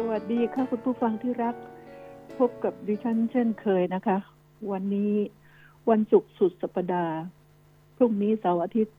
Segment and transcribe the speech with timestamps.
[0.00, 1.54] สวัสดีค่ะคุณผู้ฟังที่รัก
[2.38, 4.18] พบกับดิฉันเช่นเคยนะคะ
[4.70, 5.12] วันนี้
[5.90, 7.16] วันศุกร์สุดสัปดาห์
[7.96, 8.96] พรุ่งนี้เสาร์อาทิตย์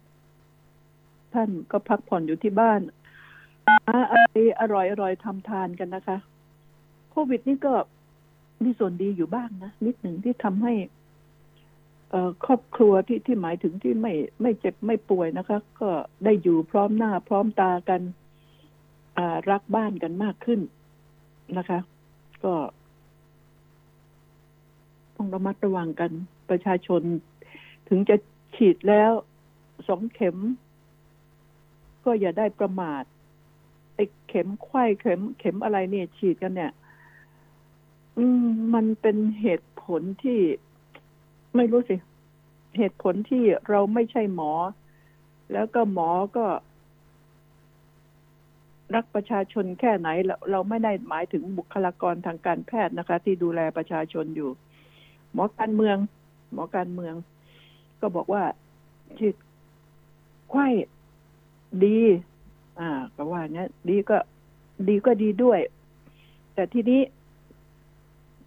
[1.34, 2.82] ท่านก็พักผ่อนอยู่ที่บ้าน
[3.88, 6.18] หาอะไรอร่อยอร่อยทำทานกันนะคะ
[7.10, 7.74] โควิดนี่ก็
[8.64, 10.74] มีส่วนดีอยู่บ้างนะ นิดหนึ่งที่ทำให้
[12.46, 15.90] ครอบครัวที่ที่หมายถึงที่ไม่ไม่เจ็บไม่ป่วยนะคะ ก็
[16.24, 18.02] ได้อยู่พร้อมหน้าพร้อมตากัน
[19.52, 20.62] รักบ้านกันมากขึ้น
[21.58, 21.80] นะคะ
[22.44, 22.54] ก็
[25.16, 26.12] ต้องระมัดระวังกัน
[26.50, 27.02] ประชาชน
[27.88, 28.16] ถึงจะ
[28.56, 29.12] ฉีดแล้ว
[29.88, 30.38] สองเข็ม
[32.06, 33.04] ก็อย่าได้ประมาท
[33.96, 36.72] ไอ้เข็มไข้เข็ม เข็มอะไรเนี่ย ฉีดกันเนี่ย
[38.18, 40.40] อืม มันเป็นเหตุผลที่
[41.56, 41.96] ไม่รู้สิ
[42.78, 44.52] เหตุผลที่เราไม่ใช่หมอ
[45.54, 46.46] แล้วก็หมอก็
[48.96, 54.50] รักประชาชนแค่ไหนเราเราไม่ได้หมายถึงบุคลากรทางการแพทย์นะคะ ที่ดูแลประชาชนอยู่
[55.34, 55.98] หมอการเมือง
[56.54, 57.14] หมอการเมือง
[58.02, 58.44] ก็บอกว่า
[59.18, 59.36] ฉีด
[60.50, 60.68] ไข้
[61.84, 62.00] ดี
[62.80, 64.18] อ่า ก็ว่าเนี้ยดีก็
[64.88, 65.60] ดีก็ดีด้วย
[66.54, 67.02] แต่ทีนี้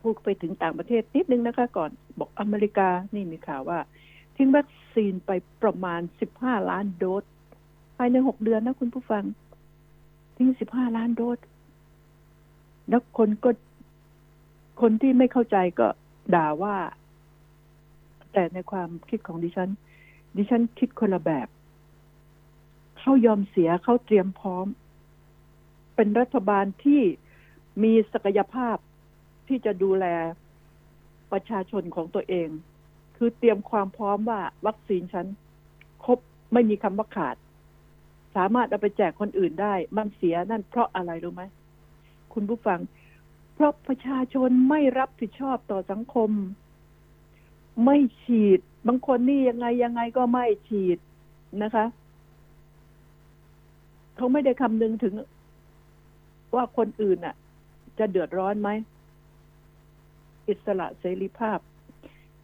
[0.02, 3.78] พูดไปถึงต่างประเทศนิดนึงนะคะ ก่อนบอกอเมริกานี่มีข่าวว่า
[4.36, 5.30] ทิ้งวัคซีนไป
[5.62, 6.00] ประมาณ
[6.36, 7.24] 15ล้านโดส
[7.96, 9.24] ภายใน6เดือนนะคุณผู้ฟัง
[10.42, 11.38] ทิ้ง15ล้านโดส
[12.88, 13.50] แล้วคนก็
[14.80, 15.88] คนที่ไม่เข้าใจก็
[16.34, 16.76] ด่าว่า
[18.32, 19.70] แต่ในความคิดของดิฉัน
[20.36, 21.48] ดิฉันคิดคนละแบบ
[22.98, 24.66] เขายอมเสียเขาเตรียมพร้อม
[25.94, 27.02] เป็นรัฐบาลที่
[27.82, 28.76] มีศักยภาพ
[29.48, 30.06] ที่จะดูแล
[31.32, 32.48] ประชาชนของตัวเอง
[33.16, 35.26] คือเตรียมความพร้อมว่าวัคซีนฉัน
[36.04, 36.18] ครบ
[36.52, 37.36] ไม่มีคำว่าขาด
[38.36, 41.42] สามารถเอาไปแจกคนอื่นได้ มันเสียนั่นเพราะอะไรรู้ไหม
[42.32, 42.80] คุณผู้ฟัง
[43.54, 46.30] เพราะประชาชนไม่รับผิดชอบต่อสังคม
[47.84, 50.98] ไม่ฉีด บางคนนี่ยังไงยังไงก็ไม่ฉีด
[51.62, 51.86] นะคะ
[54.16, 55.14] เขาไม่ได้คำนึงถึง
[56.54, 57.34] ว่าคนอื่นน่ะ
[57.98, 58.70] จะเดือดร้อนไหม
[60.48, 61.58] อิสระเสรีภาพ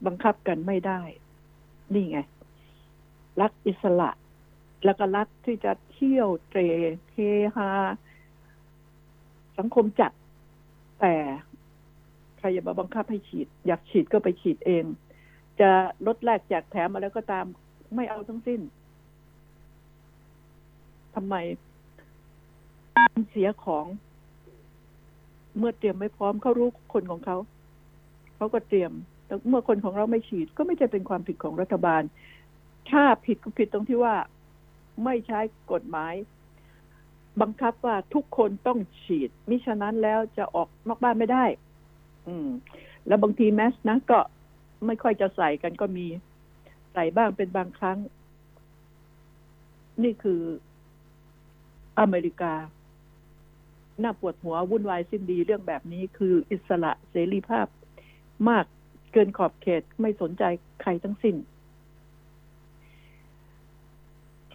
[0.06, 1.00] บังคับกันไม่ได้
[1.94, 2.19] นี่ไง
[3.41, 4.10] รักอิสระ
[4.86, 6.60] แล้วก็รักที่จะเที่ยวเตร
[7.12, 7.19] เฮ
[7.56, 7.70] ฮา
[9.58, 10.12] สังคมจัด
[11.00, 11.14] แต่
[12.38, 14.84] ใครอย่ามาบังคับให้ฉีด อยากฉีดก็ไปฉีดเอง
[15.60, 15.70] จะ
[16.06, 17.46] ลดแลกแจกแถมอะไรก็ตาม
[17.94, 18.60] ไม่เอาทั้งสิ้น
[21.14, 21.34] ทำไม
[23.30, 23.86] เสียของ
[25.58, 27.36] เมื่อเตรียมไม่พร้อมเขารู้คนของเขา
[28.36, 28.92] เขาก็เตรียม
[29.26, 32.02] แต่เมื่อคนของเราไม่ฉีดก็ไม่ใช่เป็นความผิดของรัฐบาล
[32.91, 34.14] ถ้าผิดก็ผิดตรงที่ว่า
[35.04, 35.40] ไม่ใช้
[35.72, 36.14] กฎหมาย
[37.40, 41.44] บังคับว่าทุกคนต้องฉีด มิฉะนั้นแล้วจะออกนอกบ้านไม่ได้
[42.28, 42.48] อืม
[43.06, 44.18] แล้วบางทีแมสนะก็
[44.86, 46.06] ไม่ค่อยจะใส่กันก็มี
[46.92, 47.98] ใส่บ้างเป็นบางครั้ง
[50.02, 50.42] นี่คือ
[52.00, 52.54] อเมริกา
[54.02, 57.66] น่าปวดหัววุ่นวายสิ้นดีเรื่องแบบนี้คืออิสระเสรีภาพ
[58.48, 58.64] มาก
[59.12, 60.42] เกินขอบเขตไม่สนใจ
[60.82, 61.36] ใครทั้งสิ้น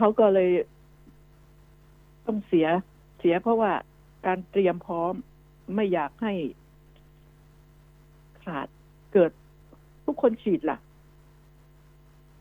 [0.04, 0.52] เขาก็เลย
[2.26, 2.68] ต้องเสีย
[3.20, 3.72] เสียเพราะว่า
[4.26, 5.14] การเตรียมพร้อม
[5.76, 6.34] ไม่อยากให้
[8.44, 8.68] ขาด
[9.14, 9.32] เกิด
[10.06, 10.78] ทุกคนฉีดล่ะ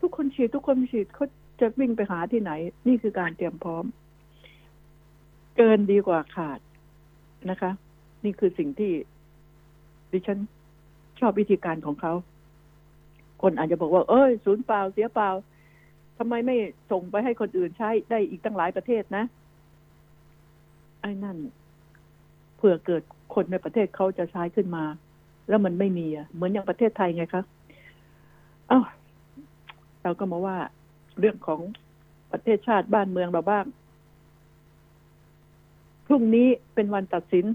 [0.01, 1.25] ทุกคนฉีด ทุกคนฉีดเขา
[1.59, 2.51] จะวิ่งไปหาที่ไหน
[2.87, 3.85] นี่คือการเตรียมพร้อม
[5.57, 6.59] เกินดีกว่าขาด
[7.49, 7.71] นะคะ
[8.23, 8.91] นี่คือสิ่งที่
[10.11, 10.39] ดิฉัน
[11.19, 12.13] ชอบวิธีการของเขา
[13.41, 15.29] คนอาจจะบอกว่า เอ้ย ศูนย์เปล่าเสียเปล่า
[16.17, 16.55] ทำไมไม่
[16.91, 19.23] ส่งไปให้คนอื่นใช้ได้อีกตั้งหลายประเทศนะ
[21.01, 21.37] ไอ้นั่น
[22.57, 24.83] เผื่อเกิดคนในประเทศเขาจะใช้ขึ้นมา
[25.49, 27.43] แล้วมันไม่มีอะเหมือนอย่างประเทศไทยไงคะ
[28.71, 28.85] อ้าว
[30.03, 30.57] เราก็มาว่า
[31.19, 31.61] เรื่องของ
[32.31, 33.65] ประเทศชาติบ้านเมืองเราบ้าง
[36.05, 37.45] พรุ่งนี้เป็นวันตัดสิน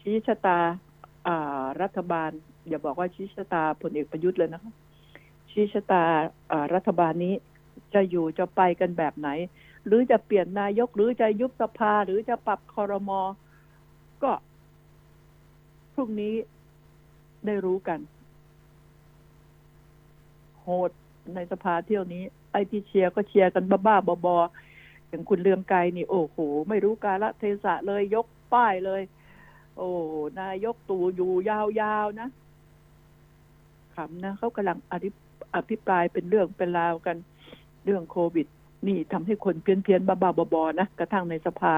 [0.00, 0.58] ชี้ชะตา
[1.26, 2.30] อ่า รัฐบาล
[2.68, 4.72] อย่าบอกว่าชี้ชะตาพลเอกประยุทธ์เลยนะคะ
[5.50, 6.04] ชี้ชะตา
[6.74, 7.34] รัฐบาลนี้
[7.94, 9.28] จะอยู่จะไปกันแบบไหน
[9.86, 13.20] หรือจะเปลี่ยนนายกหรือจะยุบสภาหรือจะปรับคอรมอ
[14.22, 14.32] ก็
[15.94, 16.34] พรุ่งนี้
[17.46, 17.98] ได้รู้กัน
[20.60, 20.90] โหด
[21.34, 22.22] ในสภาเที่ยวนี้
[22.52, 26.36] ไอที่เชียร์ก็เชียร์กันบ้าๆบอๆอย่างคุณเลืองไกรนี่ โอ้โห
[26.68, 29.02] ไม่รู้กาลเทศะเลยยกป้ายเลย
[29.76, 29.88] โอ้
[30.40, 32.28] นายกตู่อยู่ยาวๆนะ
[33.94, 35.08] ขำนะเขากำลังอภิ
[35.54, 37.16] อภิปรายเป็นเรื่องเป็นราวกัน
[37.84, 38.46] เรื่องโควิด
[38.86, 41.74] นี่ทำให้คนเพี้ยนเพียนๆบ้าบอนะกระทั่งในสภา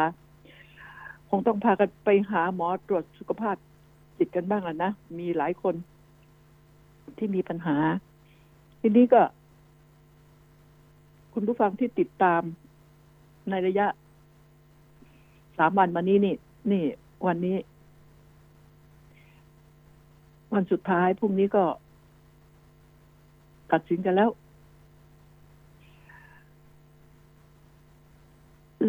[1.28, 3.56] คงต้องพากันไปหาหมอตรวจสุขภาพ
[4.18, 5.74] จิตกันบ้างอะนะ มีหลายคน
[7.18, 7.76] ที่มีปัญหา
[8.80, 9.22] ทีนี้ก็
[11.32, 12.42] คุณผู้ฟังที่ติดตาม
[13.50, 13.86] ในระยะ
[15.58, 16.34] สามวันมานี้นี่
[16.72, 16.84] นี่
[17.26, 17.56] วันนี้
[20.54, 21.64] วันสุดท้ายพรุ่งนี้ก็
[23.72, 24.30] ตัดสินกันแล้ว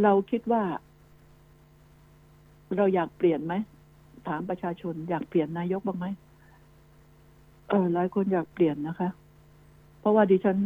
[0.03, 0.63] เราคิดว่า
[2.75, 3.53] เราอยากเปลี่ยนไหม
[4.27, 6.05] ถามประชาชน อยากเปลี่ยนนายกบ้างไหม
[7.69, 9.09] เออหลายคนอยากเปลี่ยนนะคะ
[9.99, 10.57] เพราะว่าดิฉัน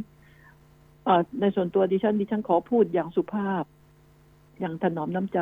[1.05, 3.63] เออในส่วนตัวดิฉัน ดิฉันขอพูดอย่างสุภาพ
[4.59, 5.39] อย่างถนอมน้ำใจ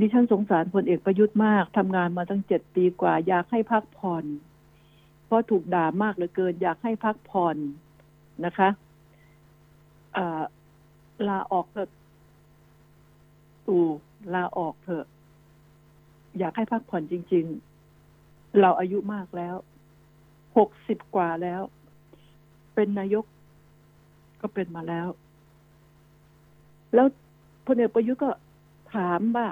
[0.00, 4.24] ดิฉันสงสารพลเอกประยุทธ์มากทำงานมาตั้งเจ็ดปีกว่า อยากให้พักผ่อน
[5.26, 7.56] เพราะถูกด่ามากเหลือเกิน อยากให้พักผ่อน
[8.44, 8.68] นะคะ
[11.28, 11.90] ลาออกเถอะ
[13.66, 13.84] ตู่
[14.34, 15.06] ลาออกเถอะ
[16.38, 17.44] อยากให้พักผ่อนจริง
[18.02, 19.54] ๆ เราอายุมากแล้ว
[20.56, 21.62] หกสิบกว่าแล้ว
[22.74, 23.24] เป็นนายก
[24.40, 25.06] ก็เป็นมาแล้ว
[26.94, 27.06] แล้ว
[27.66, 28.30] พลเอกประยุทธ์ก็
[28.94, 29.48] ถามว่า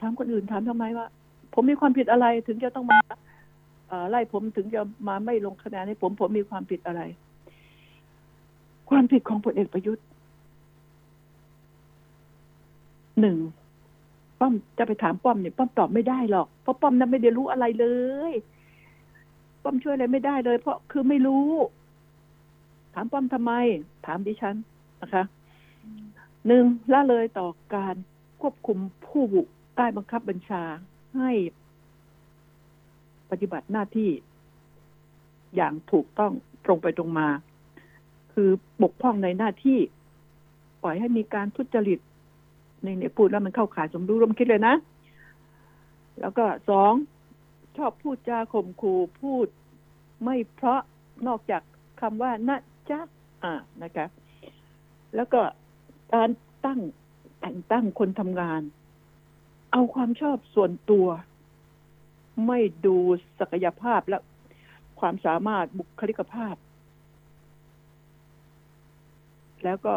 [0.00, 1.06] ถามคนอื่นถามทำไมว่า
[1.54, 2.98] ผมมีความผิดอะไรถึงจะต้องมา
[4.10, 7.02] ไล่ผมถึงจะมาไม่ลงคะแนนให้ผมผมมีความผิดอะไร
[8.90, 10.04] ความผิดของพลเอกประยุทธ์
[13.20, 13.38] หนึ่ง
[14.40, 17.86] ป้อมจะไปถามป้อมเนี่ยป้อมตอบไม่ได้หรอกเพราะป้อมนั้นไม่ได้รู้อะไรเล
[18.30, 18.32] ย
[19.62, 21.48] ป้อมช่วยอะไรไม่ได้เลย เพราะคือไม่รู้
[22.94, 23.52] ถามป้อมทำไม
[24.06, 24.56] ถามดิฉัน
[25.02, 25.24] นะคะ
[26.46, 27.94] หนึ่งละเลยต่อการ
[28.40, 29.42] ควบคุมผู้บุ
[29.76, 30.62] ใต้บังคับบัญชา
[31.16, 31.30] ให้
[33.30, 34.10] ปฏิบัติหน้าที่
[35.56, 36.32] อย่างถูกต้อง
[36.64, 37.28] ตรงไปตรงมา
[38.32, 38.50] คือ
[38.82, 39.78] บกพร่องในหน้าที่
[40.82, 41.98] ปล่อยให้มีการทุจริต
[42.82, 44.74] ในเนี่ยพูดแล้วมันเข้าขายสมรู้ร่วมคิดเลยนะ
[46.20, 46.92] แล้วก็สอง
[47.76, 49.46] ชอบพูดจาข่มขู่พูด
[50.24, 50.82] ไม่เพราะ
[51.26, 51.62] นอกจาก
[52.00, 52.56] คำว่านะ
[52.90, 53.00] จ๊ะ
[53.44, 54.06] อ่านะคะ
[55.16, 55.40] แล้วก็
[56.14, 56.30] การ
[56.66, 56.80] ตั้ง
[57.40, 58.60] แต่งตั้งคนทำงาน
[59.72, 61.06] เอาความชอบส่วนตัว
[62.46, 62.96] ไม่ดู
[63.40, 64.18] ศักยภาพและ
[65.00, 66.54] ความสามารถบุคลิกภาพ
[69.64, 69.94] แล้วก็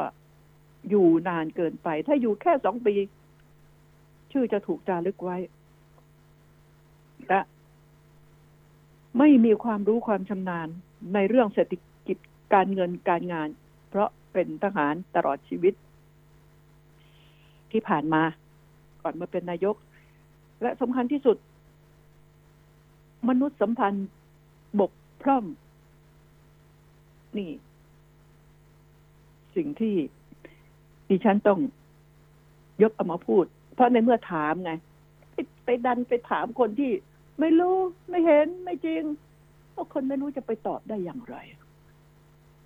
[0.90, 2.96] อยู่นานเกินไป ถ้าอยู่แค่สองปี
[4.32, 5.38] ชื่อจะถูกจารึกไว้
[7.28, 7.42] และ
[9.20, 10.68] ไม่มีความรู้ความชำนาญ
[11.14, 11.74] ในเรื่องเศรษฐ
[12.08, 12.18] กิจ
[12.54, 13.50] การเงินการงาน
[13.90, 15.74] เพราะเป็นทหารตลอดชีวิต
[17.72, 18.24] ที่ผ่านมา
[19.06, 19.76] ก่อนมาเป็นนายก
[20.62, 21.38] และสำคัญที่สุด
[23.30, 24.08] มนุษยสัมพันธ์
[24.80, 24.92] บก
[25.22, 25.44] พร่อง
[27.38, 27.52] นี่
[29.56, 29.96] สิ่งที่
[31.10, 31.60] ดิฉันต้อง
[32.82, 34.72] ยกเอามาพูด เพราะในเมื่อถามไง
[35.66, 36.92] ไปดันไปถามคนที่
[37.40, 37.76] ไม่รู้
[38.10, 39.04] ไม่เห็นไม่จริง
[39.74, 41.36] ก็คนไม่รู้จะไปตอบได้อย่างไร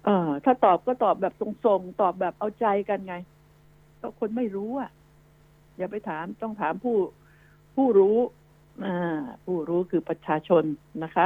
[0.05, 3.15] เออถ้าตอบก็ตอบแบบทรงๆ ตอบแบบเอาใจกันไง
[4.01, 4.91] ก็คนไม่รู้อะ
[5.79, 6.97] อย่าไปถามต้องถามผู้
[7.75, 8.17] ผู้รู้
[9.45, 10.63] ผู้รู้คือประชาชน
[11.03, 11.25] นะคะ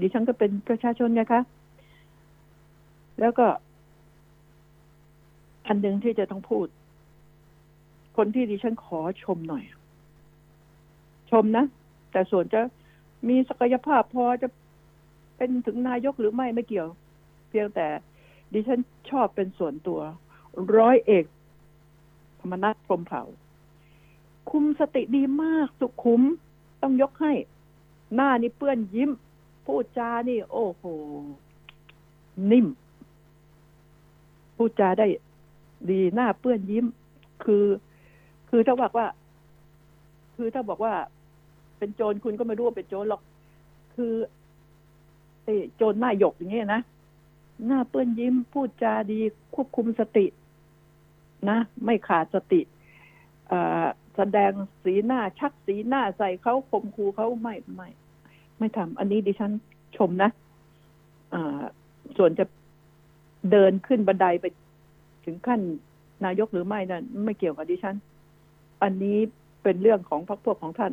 [0.00, 1.42] ดิฉันก็เป็นประชาชนไงคะ
[3.20, 3.46] แล้วก็
[5.66, 6.66] อันหนึ่งที่จะต้องพูด
[8.16, 9.64] คนที่ดิฉันขอชมหน่อย
[11.30, 11.64] ชมนะ
[12.12, 12.60] แต่ส่วนจะ
[13.28, 14.48] มีศักยภาพพอจะ
[15.36, 16.88] เป็นถึงนายกหรือไม่ไม่เกี่ยว
[17.48, 17.86] เพียงแต่
[18.52, 18.80] ดิฉัน
[19.10, 20.00] ชอบเป็นส่วนตัว
[20.76, 21.24] ร้อยเอก
[22.40, 23.24] ธรรมนัฐพรมเผ่า
[24.50, 26.22] คุมสติดีมากสุขุม
[26.82, 27.32] ต้องยกให้
[28.14, 29.10] หน้านี่เปื้อนยิ้ม
[29.66, 30.84] พูดจานี่ โอ้โห
[32.50, 32.66] นิ่ม
[34.56, 35.06] พูดจาได้
[35.90, 36.86] ดีหน้าเปื้อนยิ้ม
[37.44, 37.64] คือ
[38.48, 39.06] คือถ้าบอกว่า
[40.34, 40.94] คือถ้าบอกว่า
[41.78, 43.22] เป็นโจรคุณก็ไม่รู้ว่าเป็นโจรหรอก
[43.94, 44.12] คือ
[45.76, 46.80] โจรหน้าหยกอย่างเงี้ยนะ
[47.66, 49.18] หน้าเปื้อนยิ้ม พูดจาดี
[49.54, 50.26] ควบคุมสติ
[51.48, 52.60] นะ ไม่ขาดสติ
[53.52, 54.52] อ่า แสดง
[54.84, 57.88] สีหน้าชักสีหน้าใส่เขาข่มคูเขาไม่ไม่
[58.58, 59.52] ไม่ทำอันนี้ดิฉัน
[59.96, 60.30] ชมนะ
[61.34, 61.62] อ่า
[62.16, 62.44] ส่วนจะ
[63.50, 64.46] เดินขึ้นบันไดไป
[65.24, 65.60] ถึงขั้น
[66.24, 67.96] นายกหรือไม่นั้นไม่เกี่ยวกับดิฉัน
[68.82, 69.18] อันนี้
[69.62, 70.92] เป็นเรื่องของพรรคพวกของท่าน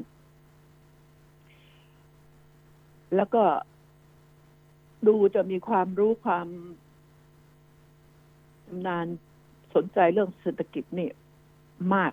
[3.15, 3.43] แล้วก็
[5.07, 6.47] ดูจะมีความรู้ความ
[8.65, 9.05] ชำนาญ
[9.75, 11.09] สนใจเรื่องเศรษฐกิจนี่
[11.95, 12.11] มาก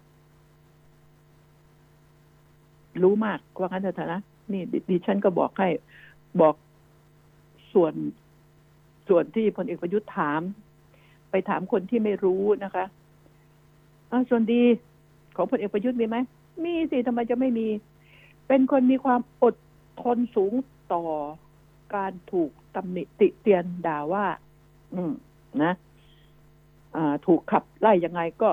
[3.02, 4.20] รู้มากว่างั้นเถอะนะ
[4.52, 5.68] นี่ดิฉันก็บอกให้
[6.40, 6.54] บอก
[7.72, 7.94] ส่วน
[9.08, 10.40] ส่วนที่พลเอกประยุทธ์ถาม
[11.30, 12.84] ไปถามคนที่ไม่รู้นะคะ
[14.10, 14.62] อาส่วนดี
[15.36, 16.16] ของพลเอกประยุทธ์มีไหม
[16.64, 17.68] มีสิทำไมจะไม่มี
[18.48, 19.54] เป็นคนมีความอด
[20.02, 20.52] ทนสูง
[20.92, 21.02] ต่อ
[21.94, 24.26] การถูกตำหนิติเตียนด่าว่า
[24.94, 25.12] อืม
[25.62, 25.72] นะ
[27.26, 28.50] ถูกขับไล่ยังไงก็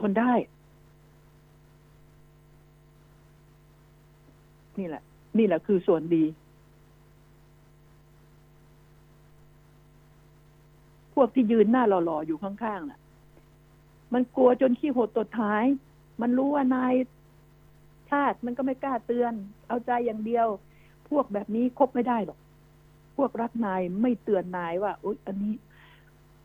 [0.00, 0.32] ทนได้
[4.78, 5.02] นี่แหละ
[5.38, 6.24] นี่แหละคือส่วนดี
[11.14, 13.00] พวกที่ยืนหน้าหล่อๆอยู่ข้างๆน่ะ
[14.14, 15.64] มันกลัวจนขี้หดตดท้าย
[16.22, 16.94] มันรู้ว่านาย
[18.10, 19.32] ชาติมันก็ไม่กล้าเตือน
[19.68, 20.46] เอาใจอย่างเดียว
[21.08, 22.38] พวกแบบนี้คบไม่ได้หรอก
[23.16, 25.54] พวกรักนายไม่เตือนนายว่าอุ๊ยอันนี้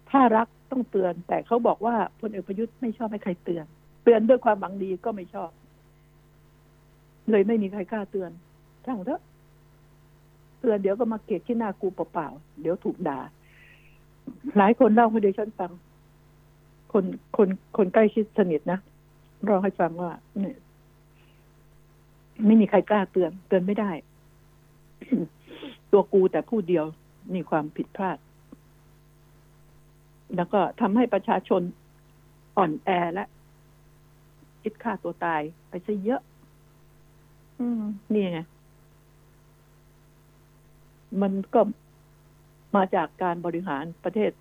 [0.09, 3.65] ถ้ารักต้องเตือน แต่เขาบอกว่าพลเอกประยุทธ์ไม่ชอบให้ใครเตือน
[4.03, 5.49] เตือนด้วยความหวังดีก็ไม่ชอบ
[7.31, 8.31] เลยไม่มีใครกล้าเตือน
[8.85, 9.21] ช่างเถอะ
[10.59, 13.19] เตือนเดี๋ยวก็มาเกลียดที่หน้ากูเปล่าๆเดี๋ยวถูกด่า
[14.57, 15.71] หลายคนเล่าให้ดิฉันฟัง
[16.91, 17.05] คน
[17.37, 17.47] คน
[17.77, 18.79] คนใกล้ชิดสนิทนะ
[19.43, 20.57] เล่าให้ฟังว่า เนี่ย
[22.45, 23.91] ไม่มีใครกล้าเตือน เตือนไม่ได้
[25.91, 26.85] ตัวกูแต่ผู้เดียว
[27.35, 28.17] มีความผิดพลาด
[30.35, 31.61] แล้วก็ทำให้ประชาชน
[32.57, 33.25] อ่อนแอและ
[34.61, 36.21] คิดฆ่าตัวตายไปซะเยอะ
[37.61, 38.39] อืมนี่ไง
[41.21, 41.61] มันก็
[42.75, 44.31] มาจากการบริหารประเทศ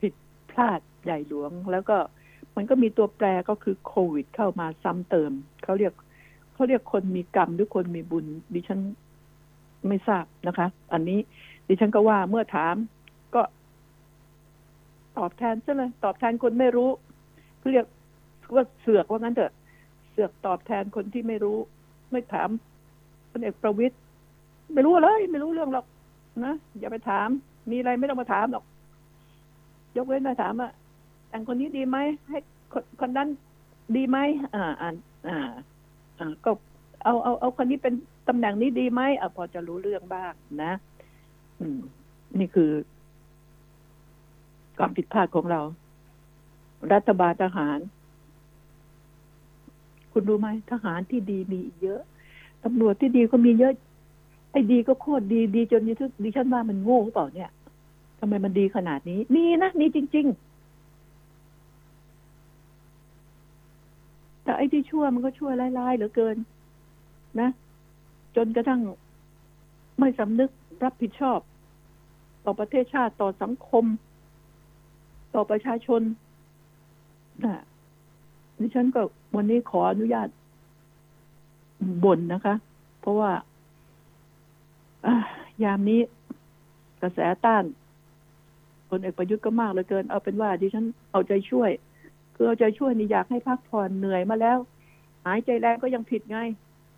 [0.00, 0.12] ผิด
[0.50, 1.96] พลาดใหญ่หลวง แล้วก็
[2.56, 5.32] มันก็มีตัวแปรก็คือโควิดเข้ามาซ้ำเติม
[5.62, 5.92] เขาเรียก
[6.54, 8.80] เขาเรียกคนมีกรรมหรือคนมีบุญ ดิฉัน
[9.88, 11.18] ไม่ทราบนะคะ อันนี้
[11.68, 12.74] ดิฉันก็ว่าเมื่อถาม
[13.34, 13.42] ก็
[15.18, 16.90] ตอบแทนซะเลย ตอบแทนคนไม่รู้
[17.72, 17.86] เรียก
[18.54, 19.52] ว่าเสือกว่างั้นเถอะ
[20.16, 21.58] เสือกตอบแทนคนที่ไม่รู้
[22.12, 22.48] ไม่ถาม
[23.30, 23.96] พลเอกประวิตย
[24.74, 25.86] ไม่รู้เลย ไม่รู้เรื่องหรอก
[26.44, 27.28] นะอย่าไปถาม
[27.70, 28.64] มีอะไรไม่ต้องมาถามหรอก
[29.96, 30.72] ยกเว้นมาถามอะ
[31.28, 31.96] แต่งคนนี้ดีไหม
[32.28, 32.38] ให้
[32.72, 33.28] คนคนนั้น
[33.96, 34.18] ดีไหม
[34.54, 34.90] อ่าอ่า
[35.28, 35.38] อ่า
[36.18, 36.50] อ่าก็
[37.04, 37.94] เอาเอาเอาคนนี้เป็น
[38.28, 40.32] ตำแหน่งนี้ดีไหมอะพอจะรู้เรื่องบ้าง
[40.62, 40.72] นะ
[41.60, 41.78] อืม
[42.38, 42.70] นี่คือ
[44.78, 45.60] ความผิดพลาดของเรา
[46.92, 47.78] รัฐบาลทหาร
[50.18, 52.00] คุณรู้ไหมทหารที่ดีมีเยอะ
[52.64, 53.72] ตำรวจที่ดีก็มีเยอะ
[54.52, 55.82] ไอ้ดีก็โคตรดีดีจน
[56.24, 57.50] ดิฉันว่ามันโง่หรือเปล่าเนี่ย
[58.18, 60.36] ทำไมมันดีขนาดนี้ มีนะมีจริง ๆ
[64.42, 66.36] แต่ไอ้ที่ชั่วมันก็ชั่วลายๆเหลือเกิน
[67.40, 67.48] นะ
[68.36, 68.80] จนกระทั่ง
[69.98, 70.50] ไม่สำนึก
[70.84, 71.38] รับผิดชอบ
[72.44, 73.84] ต่อประเทศชาติต่อสังคม
[75.34, 76.02] ต่อประชาชน
[77.44, 77.56] นะ
[78.60, 79.00] ดิฉันก็
[79.36, 80.28] วันนี้ขออนุญาต
[82.04, 82.54] บ่นนะคะ
[83.00, 83.30] เพราะว่า
[85.64, 86.00] ยามนี้
[87.02, 87.64] กระแสต้าน
[88.90, 91.70] พลเอกประยุทธ์ก็มากเหลือเกิน เอาเป็นว่าดิฉันเอาใจช่วย
[92.34, 94.58] คือเอาใจช่วยนี่อยากให้พักผ่อนเหนื่อยมาแล้ว
[95.26, 96.38] หายใจแรงก็ยังผิดไง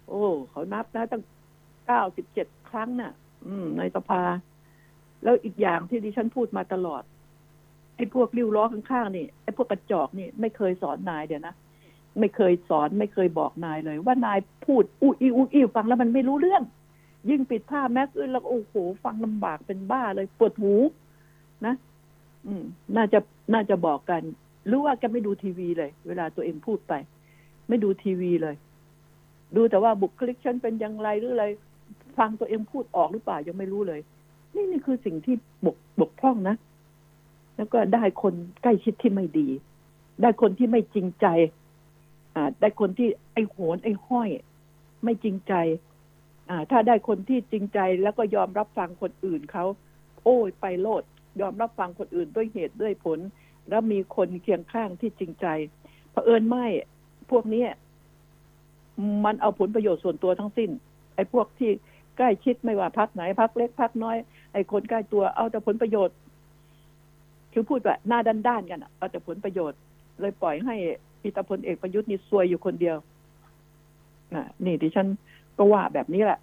[0.08, 1.22] โอ้เขานับนะตั้ง
[1.86, 3.12] เก้าสิบเจ็ดครั้งน่ะ
[3.46, 4.22] อืม ในสภา
[5.22, 7.02] แล้วอีกอย่างที่ดิฉันพูดมาตลอด
[7.99, 11.55] ไอ้พวกริ้วล้อข้างๆนี่ไอ้พวกกระจอกนี่ไม่เคยสอนนายเดี๋ยวนะ
[12.19, 16.62] ไม่เคยสอนไม่เคยบอกนายเลย ว่านายพูดอู้อีอู้อีฟังแล้วมันไม่รู้เรื่อง
[17.31, 18.75] ยิ่งปิดผ้าแมสแล้วโอ้โห
[19.05, 20.75] ฟังลำบากเป็นบ้าเลยปวดหู
[21.67, 21.75] นะ
[22.47, 22.64] อืม
[22.97, 23.19] น่าจะ
[23.55, 24.23] น่าจะบอกกัน
[24.67, 26.93] หรือว่าแกไม่ดูทีวีเลย เวลาตัวเองพูดไป
[27.69, 28.55] ไม่ดูทีวีเลย
[29.57, 31.47] ดูแต่ว่าบุคลิกฉันเป็นอย่างไรหรืออะไร
[32.19, 34.00] ฟังตัวเองพูดออกหรือเปล่ายังไม่รู้เลย
[34.55, 35.35] นี่นี่คือสิ่งที่
[35.67, 36.57] บกบกพร่องนะ
[37.58, 39.48] แล้วก็ได้คนใกล้ชิดที่ไม่ดี
[40.22, 41.26] ได้คนที่ไม่จริงใจ
[42.34, 44.28] อ่า ได้คนที่ไอ้โหนไอ้ห้อย
[45.04, 45.54] ไม่จริงใจ
[46.50, 49.64] อ่า ถ้าได้คนที่จริงใจแล้วก็ยอมรับฟังคนอื่นเขา
[50.24, 51.02] โอ้ยไปโลด
[51.40, 53.18] ยอมรับฟังคนอื่นด้วยเหตุด้วยผล
[53.68, 55.46] แล้วมีคนเคียงข้างที่จริงใจ
[56.10, 56.66] เผอิญไม่
[57.30, 57.64] พวกนี้
[59.24, 60.70] มันเอาผลประโยชน์ส่วนตัวทั้งสิ้น
[61.14, 61.70] ไอ้พวกที่
[62.16, 64.16] ใกล้ชิดไม่ว่าพักไหนพักเล็กพักน้อย
[64.52, 66.16] ไอ้คนใกล้ตัวเอาแต่ผลประโยชน์
[67.52, 69.78] คือพูดแบบหน้าด้านๆกันเอาแต่ผลประโยชน์
[70.21, 70.75] เลยปล่อยให้
[71.23, 72.97] พิตาพลเอกประยุทธ์นี่ซวยอยู่คนเดียว
[74.64, 75.09] นี่ดิฉัน
[75.59, 76.38] ก็ว่าแบบนี้แหละ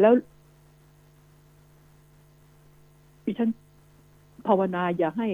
[0.00, 0.12] แล้ว
[3.24, 3.50] ดิฉัน
[4.46, 5.28] ภาวนาอย่าให้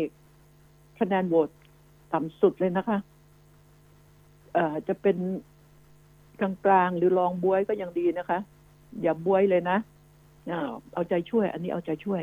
[0.99, 1.49] คะแนนโหวต
[2.13, 2.99] ต่ำสุดเลยนะคะ
[4.53, 5.17] เอ่อจะเป็น
[6.41, 8.39] กลางๆหรือรองบวยก็ยังดีนะคะ
[9.03, 9.79] อย่าบวยเลยนะ
[10.95, 12.23] เอาใจช่วย อันนี้เอาใจช่วย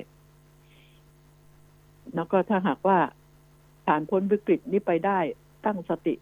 [2.15, 2.98] แล้วก็ถ้าหากว่า
[3.86, 5.20] ผ่านพ้นวิกฤตนี้ไปได้
[5.65, 6.13] ตั้งสติ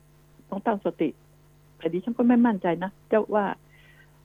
[0.50, 1.10] ต้องตั้งสติ
[1.78, 3.46] แต่ดิฉันก็ไม่มั่นใจนะเจ้าว่า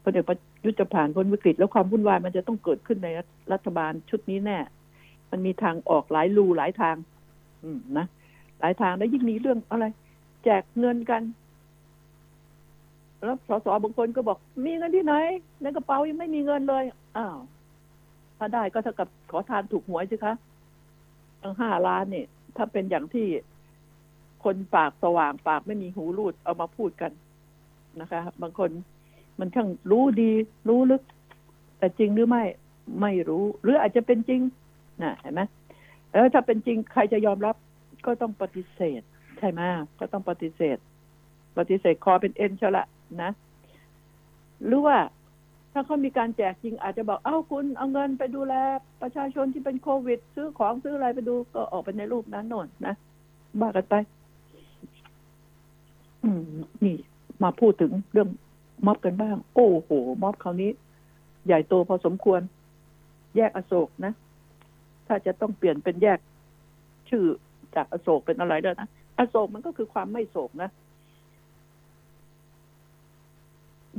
[0.02, 3.08] พลเอกประยุทธ์จะผ่านพ้นวิกฤต แล้วความวุ่นวายมันจะต้องเกิดขึ้นใน
[3.52, 4.58] รัฐบาลชุดนี้แน่
[5.30, 6.96] มันมีทางออกหลายรูหลายทาง
[7.62, 8.06] อืมนะ
[8.60, 9.84] หลายทางแล้วยิ่งมีเรื่องอะไร
[10.44, 11.22] แจกเงินกัน
[13.24, 15.14] แล้วสสบางคนก็บอก มีเงินที่ไหน
[15.62, 16.84] ในกระเป๋ายังไม่มีเงินเลย
[17.16, 17.38] อ้าว
[18.38, 22.26] ถ้าได้ก็เท่ากับขอทานถูกหวยสิคะั้งห้าล้านเนี่ย
[22.56, 23.26] ถ้าเป็นอย่างที่
[24.44, 27.12] คนปากสว่างปากไม่มีหูรูดเอามาพูดกัน
[28.00, 28.70] นะคะ บางคน
[29.38, 30.30] มันช่างรู้ดี
[30.68, 31.02] รู้ลึก
[31.78, 32.44] แต่จริงหรือไม่
[33.00, 34.40] ไม่รู้ หรืออาจจะเป็นจริง
[35.02, 35.40] นะเห็นไหม
[36.10, 37.56] แล้วถ้าเป็นจริงใครจะยอมรับ
[38.06, 39.02] ก็ต้องปฏิเสธ
[39.38, 39.60] ใช่ไหม
[39.98, 40.76] ก็ต้องปฏิเสธ
[41.58, 42.86] ปฏิเสธคอเป็นเอ็นเชยวละ
[43.22, 43.30] นะ
[44.66, 44.96] หรือว่า
[45.78, 48.54] ถ้าเขามีการแจกจริงอาจจะบอกเอ้าคุณเอาเงินไปดูแล
[49.02, 52.94] ประชาชนที่เป็นโควิด ซื้อของซื้ออะไรไปดูก็ออกไปในรูปนั้นโน่นนะ
[53.60, 53.94] บ้ากันไป
[56.24, 56.96] อืม นี่
[57.42, 58.28] มาพูดถึงเรื่อง
[58.86, 59.90] ม็อบกันบ้าง โอ้โห
[60.22, 60.70] ม็อบคราวนี้
[61.46, 62.40] ใหญ่โตพอสมควร
[63.36, 64.12] แยกอโศกนะ
[65.06, 66.18] ถ้าจะต้องเปลี่ยนเป็นแยก
[67.08, 67.24] ชื่อ
[67.74, 70.70] จากอโศกเป็นอะไรแล้วนะอโศกมันก็คือความไม่โศกนะ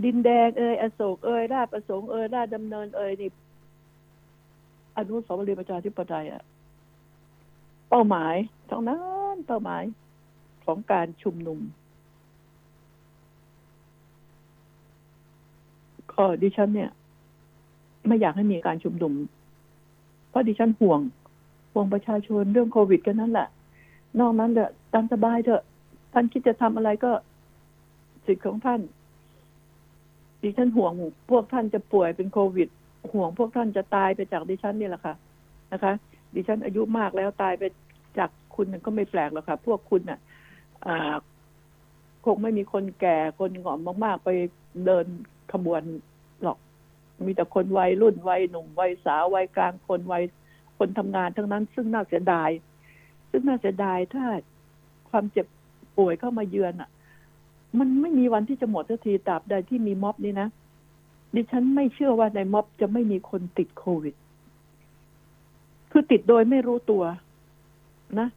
[0.04, 3.30] ดินแดงเอ่ยอโศกเอ่ยราชประสงค์เอ่ยราชดำเนินเอ่ยนี่
[4.98, 6.44] อนุสาวรีย์ประชาธิปไตยอะ
[7.90, 8.36] เป้าหมาย
[8.70, 9.00] ทั้งนั้
[9.34, 9.84] นเป้าหมาย
[10.66, 11.60] ของการชุมนุม
[16.14, 16.92] ก็ดิฉันเนี่ย
[18.08, 19.14] ไม่อยากให้มีการชุมนุม
[20.30, 21.00] เพราะดิฉันห่วง
[21.72, 23.48] ห่วงประชาชนเรื่องโควิดกันนั่นแหละ
[24.20, 25.64] นอกนั้นเถอะตามสบายเถอะ
[26.14, 27.12] ท่านคิดจะทำอะไรก็
[28.26, 28.80] สิทธิ์ของท่าน
[30.42, 30.92] ดิฉันห่วง
[31.32, 32.70] พวกท่านจะป่วยเป็นโควิด
[33.14, 35.16] ห่วงพวกท่านจะตายไปจากดิฉันนี่แหละค่ะ
[35.74, 35.94] นะคะ
[36.36, 37.64] ดิฉันอายุมากแล้วตายไป
[38.18, 40.20] จากคุณก็ไม่แปลกหรอกค่ะ พวกคุณน่ะ
[42.26, 44.30] คงไม่มีคนแก่คนหงอมมาก ๆ ไป
[44.86, 45.06] เดิน
[45.54, 45.82] ขบวน
[46.44, 46.58] หรอก
[47.26, 50.24] มีแต่คนวัยรุ่นวัยหนุ่มวัยสาววัยกลางคนวัย
[50.78, 52.50] คนทำงานทั้งนั้น ซึ่งน่าเสียดาย
[53.32, 54.26] ซึ่งน่าเสียดายถ้า
[55.10, 55.48] ความเจ็บ
[55.98, 56.90] ป่วยเข้ามาเยือนอะ
[57.80, 60.48] มันไม่มีวันที่จะหมดสักทีตราบใดที่มีม็อบนี้นะ
[61.36, 64.16] ดิฉันไม่เชื่อว่าในม็อบจะไม่มีคนติดโควิด
[65.92, 67.04] คือติดโดยไม่รู้ตัว
[68.20, 68.28] นะ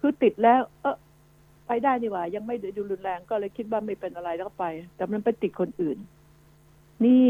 [0.00, 0.96] คือติดแล้ว เออ
[1.66, 4.64] ไปได้นี่ว่า ยังไม่ดูรุนแรงก็เลยคิดว่าไม่เป็นอะไรแล้วไป
[4.96, 5.98] แต่มันไปติดคนอื่น
[7.04, 7.26] นี่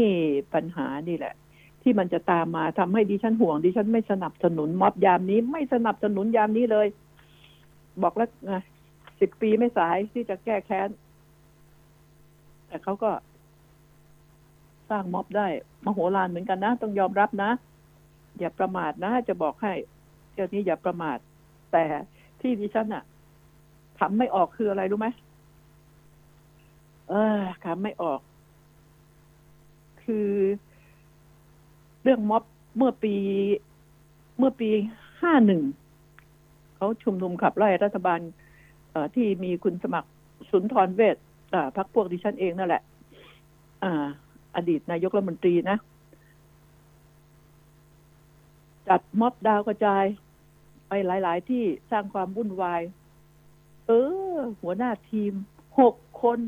[0.53, 1.33] ปัญหานี่แหละ
[1.81, 6.87] ที่มันจะตามมาทำให้ดิฉันห่วงดิฉันไม่สนับสนุนม็อบยามนี้ ไม่สนับสนุนยามนี้เลย
[8.03, 8.53] บอกแล้วไง
[9.19, 10.89] สิบปีไม่สายที่จะแก้แค้น
[12.69, 13.11] แต่เขาก็
[14.89, 15.47] สร้างม็อบได้
[15.85, 17.51] มโหฬารเหมือนกันนะ ต้องยอมรับนะ
[18.39, 19.73] อย่าประมาทนะ จะบอกให้
[20.33, 21.17] เจ้านี้อย่าประมาท
[21.71, 21.83] แต่
[22.41, 23.03] ที่ดิฉันอะ
[23.99, 25.07] ขำไม่ออกคืออะไรรู้ไหม
[27.09, 28.19] เออขำไม่ออก
[30.03, 30.29] คือ
[32.03, 32.43] เรื่องม็อบ
[32.77, 33.15] เมื่อปี
[34.37, 34.69] เมื่อปี
[35.21, 35.61] ห้าหนึ่ง
[36.75, 38.19] เขาชุมนุมขับไล่รัฐบาล
[39.15, 40.09] ที่มีคุณสมัคร
[40.51, 41.17] สุนทรเวช
[41.77, 42.83] พักพวกดิฉันเองนั่นแหละ
[43.83, 44.05] อ่า
[44.55, 45.77] อดีตนายกรัฐมนตรีนะ
[48.87, 50.05] จัดม็อบดาวกระจาย
[50.87, 52.81] ไปหลาย ๆ ที่สร้างความวุ่นวาย
[53.87, 53.91] เอ
[54.35, 55.33] อ หัวหน้าทีม
[55.79, 56.39] หกคน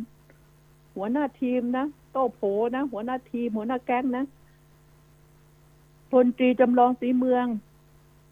[0.96, 2.42] หัวหน้าทีมนะโต้โผ
[2.76, 4.26] นะ หัวหน้าทีม หัวหน้าแก๊งนะ
[6.12, 7.46] พลตรีจำลองสีเมือง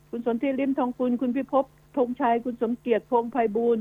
[0.10, 1.66] คุณสนธิริมทองคุณคุณพิภพ
[1.98, 3.78] ธงชัย คุณสมเกียรติพงไพบูล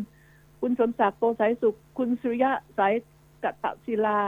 [0.61, 2.95] คุณสมศักดิ์โตสายสุข คุณสุริยะสาย
[3.43, 4.21] กัตตศิลา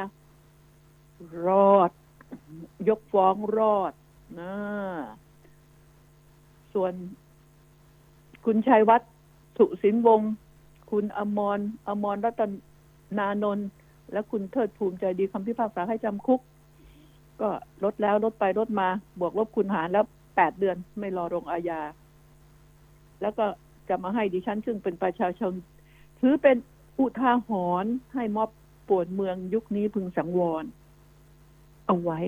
[1.46, 1.90] รอด
[2.88, 3.92] ยกฟ้องรอด
[4.38, 4.54] นะ
[6.74, 6.92] ส่วน
[8.46, 9.10] คุณชัยวัฒน์
[9.58, 10.30] สุสินวงศ์
[10.90, 12.42] คุณอมรอมรรัต
[13.18, 13.66] นานนท์
[14.12, 16.40] และคุณเทิดภูมิใจดีคำพิพากษาให้จำคุก
[17.40, 17.48] ก็
[17.84, 18.88] ลดแล้วลดไปลดมา
[19.20, 20.04] บวกลบคุณหารแล้ว
[20.36, 21.80] แปดเดือนไม่รอลงอาญา
[23.20, 23.46] แล้วก็
[23.88, 25.52] จะมาให้ดิฉันซึ่งเป็นประชาชน
[26.20, 26.56] ถือเป็น
[26.98, 27.48] อุทาห
[27.82, 28.50] รณ์ให้ม็อบ
[28.88, 30.64] ปวดเมืองยุคนี้พึงสังวร
[31.86, 32.18] เอาไว้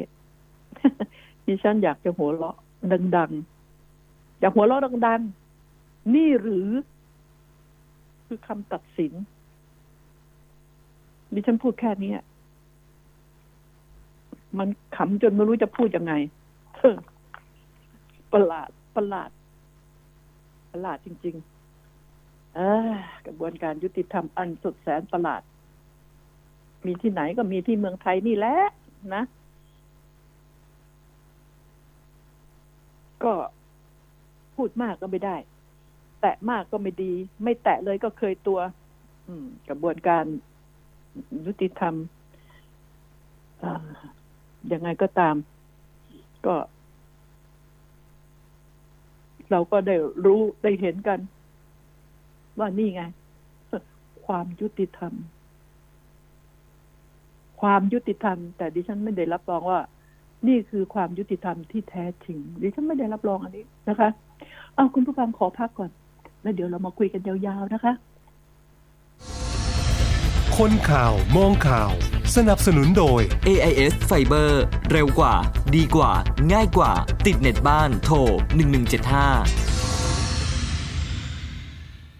[1.46, 2.56] ดิฉันอยากจะหัวเราะ
[3.16, 6.68] ดังๆ อยากหัวเราะดังๆ นี่หรือ
[8.26, 9.12] คือคำตัดสิน
[11.34, 12.12] ดิฉันพูดแค่นี้
[14.58, 16.12] มันขำจนไม่รู้จะพูดยังไง
[18.32, 19.30] ประหลาดประหลาด
[20.72, 21.51] ประหลาดจริง ๆ
[23.26, 25.42] กระบวนการยุติธรรมอันสุดแสนประหลาด
[26.86, 28.56] มีที่ไหนก็มีที่เมืองไทยนี่แหละ
[29.14, 29.22] นะ
[33.24, 33.32] ก็
[34.56, 35.36] พูดมากก็ไม่ได้
[36.20, 37.12] แตะมากก็ไม่ดี
[37.44, 38.60] ไม่แตะเลยก็เคยตัว
[39.68, 40.24] กระบวนการ
[41.46, 41.94] ยุติธรรม
[44.72, 45.34] ยังไงก็ตาม
[46.46, 46.54] ก็
[49.50, 51.18] เราก็ได้รู้ได้เห็นกัน
[52.58, 53.02] ว่านี่ไง
[54.26, 55.12] ความยุติธรรม
[57.60, 59.80] ความยุติธรรม แต่ดิฉันไม่ได้รับรองว่า
[60.48, 64.08] นี่คือความยุติธรรมที่แท้จริง ดิฉันไม่ได้รับรองอันนี้นะคะ
[64.74, 65.90] เอาคุณผู้ฟังขอพักก่อน
[66.42, 67.92] แล้วเดี๋ยวเรามาคุยกันยาวๆนะคะ
[70.58, 71.92] คนข่าวมองข่าว
[72.36, 74.50] สนับสนุนโดย AIS Fiber
[74.90, 75.34] เร็วกว่า
[75.76, 76.12] ดีกว่า
[76.52, 76.92] ง่ายกว่า
[77.26, 78.16] ติดเน็ตบ้านโทร
[78.96, 79.71] 1175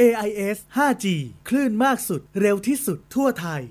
[0.00, 1.06] AIS 5G
[1.48, 3.62] คลื่นมากสุด เร็วที่สุดทั่วไทย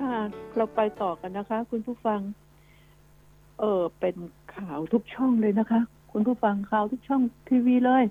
[0.00, 0.18] ค่ะ
[0.56, 2.20] เราไปต่อกันนะคะ คุณผู้ฟัง
[3.60, 4.16] เออเป็น
[4.56, 5.80] ข่าวทุกช่องเลยนะคะ
[6.12, 8.04] คุณผู้ฟังข่าวทุกช่องทีวีเลย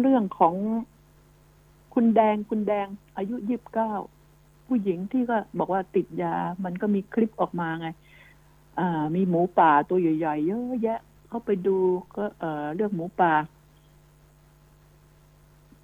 [0.00, 0.54] เรื่องของ
[1.94, 2.86] คุณแดงคุณแดง
[3.16, 3.92] อายุยี่สิบเก้า
[4.66, 7.88] ผู้หญิงที่ก็บอกว่าติดยา มันก็มีคลิปออกมาไง
[8.78, 11.78] อ่า มีหมูป่าตัวใหญ่ๆเยอะแยะ เข้าไปดู
[12.16, 13.34] ก็เอ่อเรื่องหมูป่า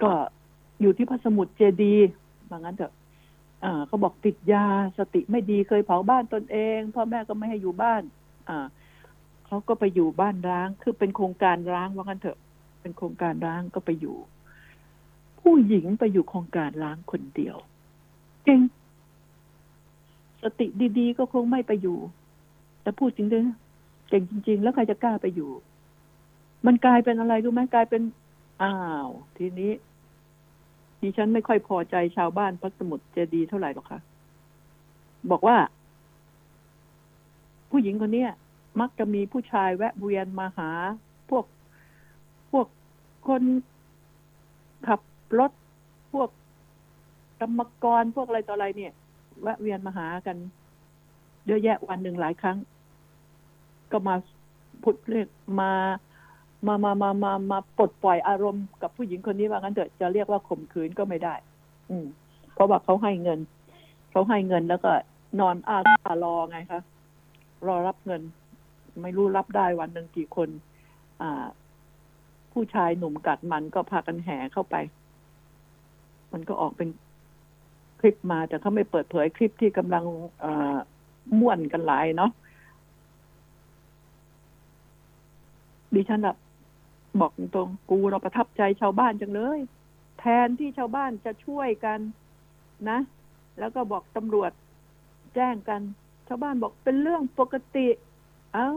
[0.03, 0.11] ก็
[0.81, 2.13] อยู่ที่พระสมุทรเจดีย์
[2.51, 2.93] ว่างั้นเถอะ
[3.65, 4.67] อ่าเขาบอกติดยา
[4.99, 8.03] สติไม่ดีเคยเผาบ้านตนเองพ่อแม่ก็ไม่ให้อยู่บ้าน
[8.49, 8.67] อ่า
[9.47, 12.39] เขาก็ไปอยู่บ้านร้าง คือเป็นโครงการร้างว่างั้นเถอะ
[12.81, 14.17] เป็นโครงการร้างก็ไปอยู่
[15.41, 17.57] ผู้หญิงไปอยู่โครงการร้างคนเดียว
[18.47, 18.61] จริง
[20.43, 20.67] สติ
[20.99, 21.99] ดีๆ ก็คงไม่ไปอยู่
[22.83, 23.45] แต่พูดจริงด้วย
[24.09, 25.51] เก่งจริง ๆ แล้วใครจะกล้าไปอยู่
[26.67, 28.03] มันกลายเป็นอะไรรู้ไหมกลายเป็น
[28.63, 28.75] อ้า
[29.07, 29.73] ว ทีนี้
[31.01, 34.01] ดิฉันไม่ค่อยพอใจชาวบ้านพระสมุทรเจดีเท่าไหร่หรอกค่ะ
[35.31, 35.57] บอกว่า
[37.71, 38.31] ผู้หญิงคนเนี้ย
[38.81, 40.71] มักจะมีผู้ชายแวะเวียนมาหา
[41.31, 41.45] พวก
[42.53, 42.67] พวก
[43.29, 43.43] คน
[44.87, 45.01] ขับ
[45.39, 45.53] รถ
[46.13, 46.29] พวก
[47.41, 48.93] กรรมกรพวกอะไรต่ออะไรเนี่ย
[49.43, 50.37] แวะเวียนมาหากัน
[51.47, 52.57] เยอะแยะวันหนึ่งหลายครั้ง
[53.95, 54.15] ก็มา
[54.83, 55.29] พูดเรียก
[55.61, 55.73] มา
[56.67, 61.35] มามามามามาปลดปล่อยอารมณ์กับผู้หญิงคนนี้ว่างั้นเถอะจะเรียกว่าข่มขืนก็ไม่ได้
[61.91, 62.07] อืม
[62.55, 63.41] เพราะว่าเขาให้เงิน
[64.11, 64.91] เขาให้เงินแล้วก็
[65.41, 66.81] นอนอ้าตารอไงคะ
[67.67, 68.23] รอรับเงิน
[69.03, 70.49] ไม่รู้รับได้วันหนึ่งกี่คน
[71.21, 71.45] อ่า
[72.53, 74.77] ผู้ชายหนุ่มกัดมันก็พากันแห่เข้าไป
[76.33, 76.89] มันก็ออกเป็น
[78.01, 80.05] คลิปมาแต่เขาไม่เปิดเผยคลิปที่กำลัง
[80.45, 80.53] อ่
[81.41, 82.31] ม่วนกันหลายเนาะ
[85.97, 86.37] ดิฉันแบบ
[87.21, 89.59] บอกตรงกูเราประทับใจชาวบ้านจังเลย
[90.19, 91.99] แทนที่ชาวบ้านจะช่วยกัน
[92.91, 92.99] นะ
[93.59, 94.51] แล้วก็บอกตำรวจ
[95.35, 95.81] แจ้งกัน
[96.29, 97.87] ชาวบ้านบอกเป็นเรื่องปกติ
[98.55, 98.69] เอ้า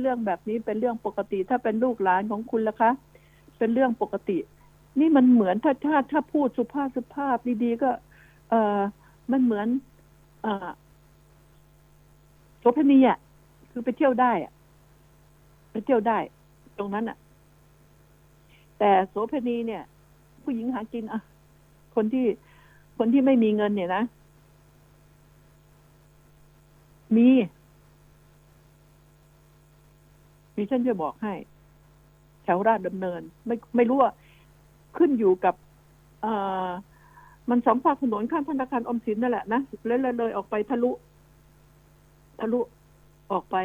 [0.00, 2.90] เรื่องแบบนี้เป็นเรื่องปกติ ถ้าเป็นลูกหลานของคุณล่ะคะ
[3.58, 4.38] เป็นเรื่องปกติ
[5.00, 7.90] นี่มันเหมือนถ้าถ้าถ้าพูดสุภาพสุภาพดีๆก็
[8.50, 8.80] เออ
[9.32, 9.68] มันเหมือน
[10.44, 10.46] อ
[12.58, 13.18] โสเภณีอะ
[13.70, 14.52] คือไปเที่ยวได้อะ
[15.72, 16.18] ไปเที่ยวได้
[16.78, 17.18] ตรงนั้นอะ
[18.78, 19.82] แต่โสเภณีเนี่ย
[20.42, 21.20] ผู้หญิงหากินอะ
[21.94, 22.26] คนที่
[22.98, 24.02] คนที่ไม่มีเงินเนี่ยนะ
[27.16, 27.28] มี
[30.56, 31.32] มีฉันจะบอกให้
[32.42, 34.10] แถวราชดำเนิน ไม่ไม่รู้ว่า
[34.96, 35.54] ขึ้นอยู่กับ
[37.50, 40.90] มันสองฝากถนนข้างธนาคารอมสินนั่นแหละนะเลยเลยเลยออกไปทะลุ
[42.40, 42.60] ทะลุ
[43.32, 43.56] ออกไป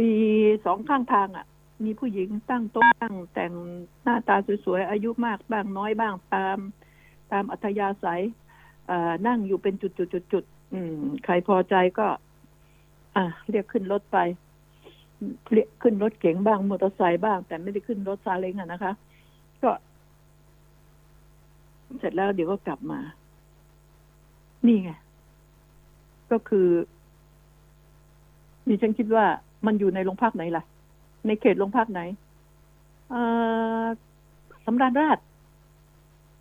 [0.00, 0.14] มี
[0.64, 1.46] สองข้างทางอะ
[1.84, 3.52] มีผู้หญิงตั้งโต๊ะตั้งแต่ง
[4.02, 6.58] หน้าตาสวยๆ อายุมากบ้างน้อยบ้างตาม
[7.32, 8.22] ตามอัธยาศัย
[8.90, 12.06] อ่อนั่งอยู่เป็นจุดๆๆๆอืมใครพอใจก็
[13.16, 14.18] อะเรียกขึ้นรถไป
[15.52, 18.92] เรียกขึ้นรถเก๋งบ้างมอเตอร์ไซค์บ้าง แต่ไม่ได้ขึ้นรถซาเล้งอะนะคะ
[19.62, 19.70] ก็
[21.98, 23.00] เสร็จแล้วเดี๋ยวก็กลับมา
[24.66, 24.90] นี่ไง
[26.30, 26.68] ก็คือ
[28.68, 29.26] ดิฉันคิดว่า
[29.66, 30.64] มันอยู่ในโรงพักไหนล่ะ
[31.26, 32.00] ในเขตโรงพักไหน
[34.64, 35.18] สำราญราช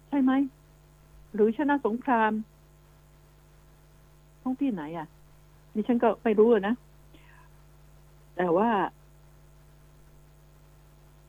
[0.10, 0.32] ใช่ไหม
[1.34, 2.32] หรือชนะสงคราม
[4.42, 5.08] ท้องที่ไหนอะ
[5.76, 6.76] ดิฉันก็ไม่รู้นะ
[8.38, 8.70] แต่ว่า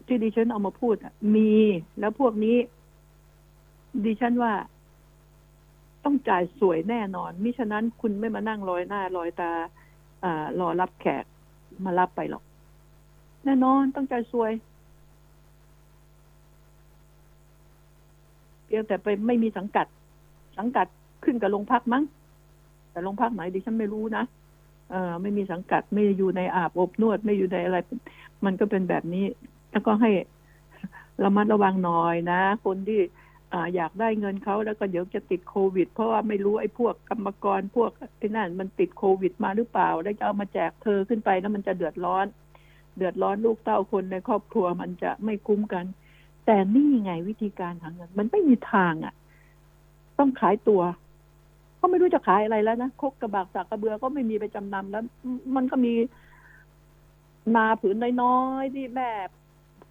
[0.06, 1.52] ที่ดิฉันเอามาพูดอะมี
[2.00, 2.56] แล้วพวกนี้
[4.04, 4.52] ดิฉันว่า
[6.04, 9.52] ต้องจ่ายสวยแน่นอน มิฉะนั้นคุณไม่มานั่งลอยหน้าลอยตา
[10.24, 11.24] อ่ารอรับแขก
[11.84, 12.42] มารับไปหรอก
[13.44, 14.52] แน่นอนต้องจ่วย
[18.66, 19.86] เพียงแต่ไปไม่มีสังกัด
[20.58, 20.86] สังกัด
[21.24, 22.04] ขึ้นกับโรงพักมั้ง
[22.90, 24.24] แต่โรงพักไหนดิฉันไม่รู้นะ
[24.90, 27.78] เออไม่มีสังกัดไม่อยู่ในอาบอบนวด ไม่อยู่ในอะไร
[28.44, 29.24] มันก็เป็นแบบนี้
[29.70, 30.10] แล้วก็ให้
[31.24, 33.00] ระมัดระวังหน่อยนะ คนที่
[33.52, 42.26] ออยากได้เงินเขาแล้วก็เดี๋ยวจะติดโควิด เพราะว่าไม่รู้ไอ้พวกกรรมกรพวกไอ้นั่นมันติดโควิดมาหรือเปล่า แล้วจะเอามาแจกเธอขึ้นไปแล้วมันจะเดือดร้อน
[42.96, 45.84] เดือดร้อนลูกเต้าคนในครอบครัวมันจะไม่คุ้มกัน
[46.46, 49.14] แต่นี่ไงวิธีการหาเงิน มันไม่มีทางอะ
[50.18, 50.82] ต้องขายตัว
[51.80, 55.04] ก็ไม่รู้จะขายอะไรแล้วนะคกกระบากสากกระเบือก็ไม่มีไปจำนำแล้ว
[55.56, 55.94] มันก็มี
[57.54, 59.10] นาผืนน้อยๆที่แม่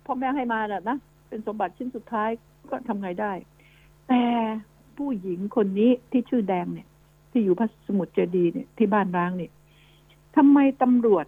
[0.05, 0.97] พ่อแม่ให้มาน่ะนะ
[1.29, 2.29] เป็นสมบัติชิ้นสุดท้าย
[2.71, 3.33] ก็ทำไงได้
[4.07, 4.23] แต่
[4.97, 6.87] ผู้หญิงคนนี้ที่ชื่อแดงเนี่ย
[7.31, 9.51] ที่อยู่พระสมุทรเจดีเนี่ยที่บ้านร้างเนี่ย
[10.35, 11.25] ทำไมตำรวจ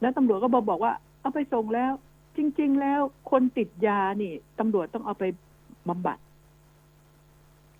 [0.00, 1.92] แล้วตำรวจก็บอกบอกว่า เอาไปส่งแล้ว
[2.36, 5.24] จริง ๆ แล้วคนติดยานี่ตำรวจต้องเอาไป
[5.88, 6.18] บำบัด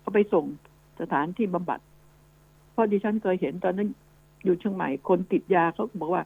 [0.01, 0.45] เอาไปส่ง
[1.01, 1.79] สถานที่บำบัด
[2.71, 3.89] เพราะดิฉันเคยเห็นตอนนั้น
[4.43, 6.23] อยู่เชียงใหม่คนติดยาเขาบอกว่า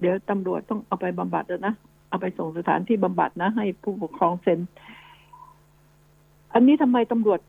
[0.00, 1.74] เดี๋ยวตำรวจต้องเอาไปบำบัดแล้วนะ
[2.08, 4.58] เอาไปส่งสถานที่บำบัดนะ ให้ผู้ปกครองเซ็น
[6.54, 7.40] อันนี้ทำไมตำรวจ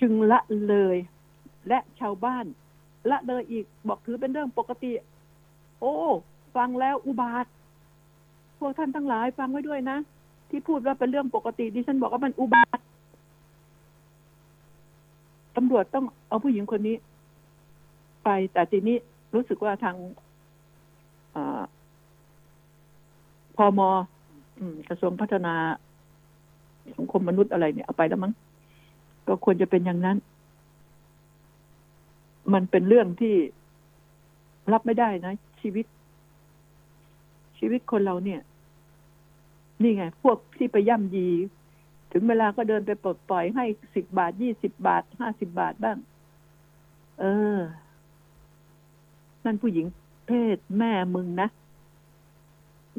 [0.00, 0.96] จึงละเลย
[1.68, 2.44] และชาวบ้าน
[3.10, 4.90] ละเลยอีกบอกถือเป็นเรื่องปกติ
[5.80, 5.94] โอ้
[6.56, 7.46] ฟังแล้วอุบาท
[8.58, 9.98] พวกท่านทั้งหลายฟังไว้ด้วยนะ
[10.50, 12.78] ที่พูดว่าเป็นเรื่องปกติดิฉันบอกว่ามันอุบาท
[15.56, 16.96] ตำรวจต้องเอาผู้หญิงคนนี้
[18.24, 18.96] ไปแต่ทีนี้
[19.34, 19.96] รู้สึกว่าทาง
[21.36, 21.38] อ
[23.58, 23.90] พอมอ
[24.88, 25.54] กระทรวงพัฒนา
[26.96, 28.32] สังคมมนุษย์อะไรเนี่ยเอาไปแล้วมั้ง
[29.26, 30.16] ก็ควรจะเป็นอย่างนั้น
[32.52, 33.34] มันเป็นเรื่องที่
[34.72, 35.86] รับไม่ได้นะ ชีวิต
[37.58, 38.40] ชีวิตคนเราเนี่ย
[39.82, 41.28] นี่ไง พวกที่ไปย่ำยี
[42.12, 45.98] ถึงเวลาก็เดินไปปลดปล่อยให้สิบบาทยี่สิบบาทห้าสิบบาทบ้าง
[47.20, 47.24] เอ
[47.56, 47.58] อ
[49.44, 49.86] นั่นผู้หญิง
[50.26, 51.48] เพศแม่มึงนะ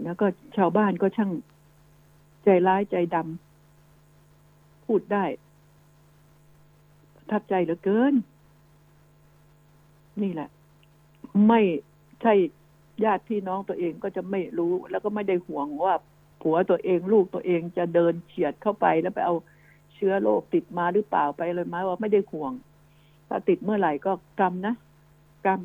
[0.04, 0.26] แล้วก็
[0.58, 1.32] ชาวบ้านก็ช่าง
[2.44, 5.26] ใจร้ายใจดำพูดได้
[7.30, 8.14] ทับใจเหลือเกิน
[10.22, 10.50] นี่แหละ
[11.48, 11.62] ไม่
[12.22, 12.34] ใช่
[13.04, 15.96] ญาติพี่น้องตัวเองก็จะไม่รู้ แล้วก็ไม่ได้ห่วงว่า
[16.42, 19.36] ผัวตัวเองลูกตัวเองจะเดินเฉียดเข้าไปแล้วไปเอา
[19.94, 22.52] เชื้อโรคติดมาหรือเปล่าไปเลยไหมว่าไม่ได้ห่วง
[23.28, 24.74] ถ้าติดเมื่อไหร่ก็กรรมนะ
[25.46, 25.60] กรรม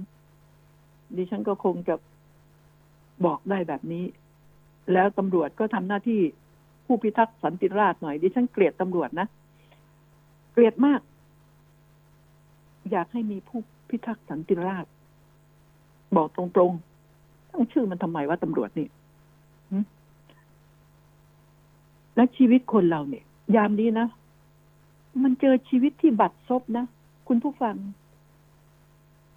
[1.16, 1.94] ดิฉันก็คงจะ
[3.24, 4.04] บอกได้แบบนี้
[4.92, 6.20] แล้วตำรวจก็ทำหน้าที่
[6.86, 9.26] ผู้พิทักษ์สันติราษฎร์หน่อยดิฉันเกลียดตำรวจนะ
[10.52, 11.00] เกลียดมาก
[12.90, 14.90] อยากให้มีผู้พิทักษ์สันติราษฎร์
[16.16, 18.88] บอกตรงๆตั้งชื่อมันทำไมว่าตำรวจนี่
[22.16, 23.24] และชีวิตคนเราเนี่ย
[23.56, 24.08] ยามนี้นะ
[25.22, 26.84] มันเจอชีวิตที่บัดซบนะ
[27.28, 27.76] คุณผู้ฟัง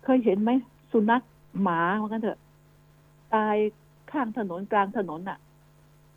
[0.03, 0.51] เคยเห็นไหม
[0.91, 1.23] สุนัข
[1.61, 2.39] หมาเหมือนกันเถอะ
[3.33, 3.55] ตาย
[4.11, 5.39] ข้างถนนกลางถนนน่ะ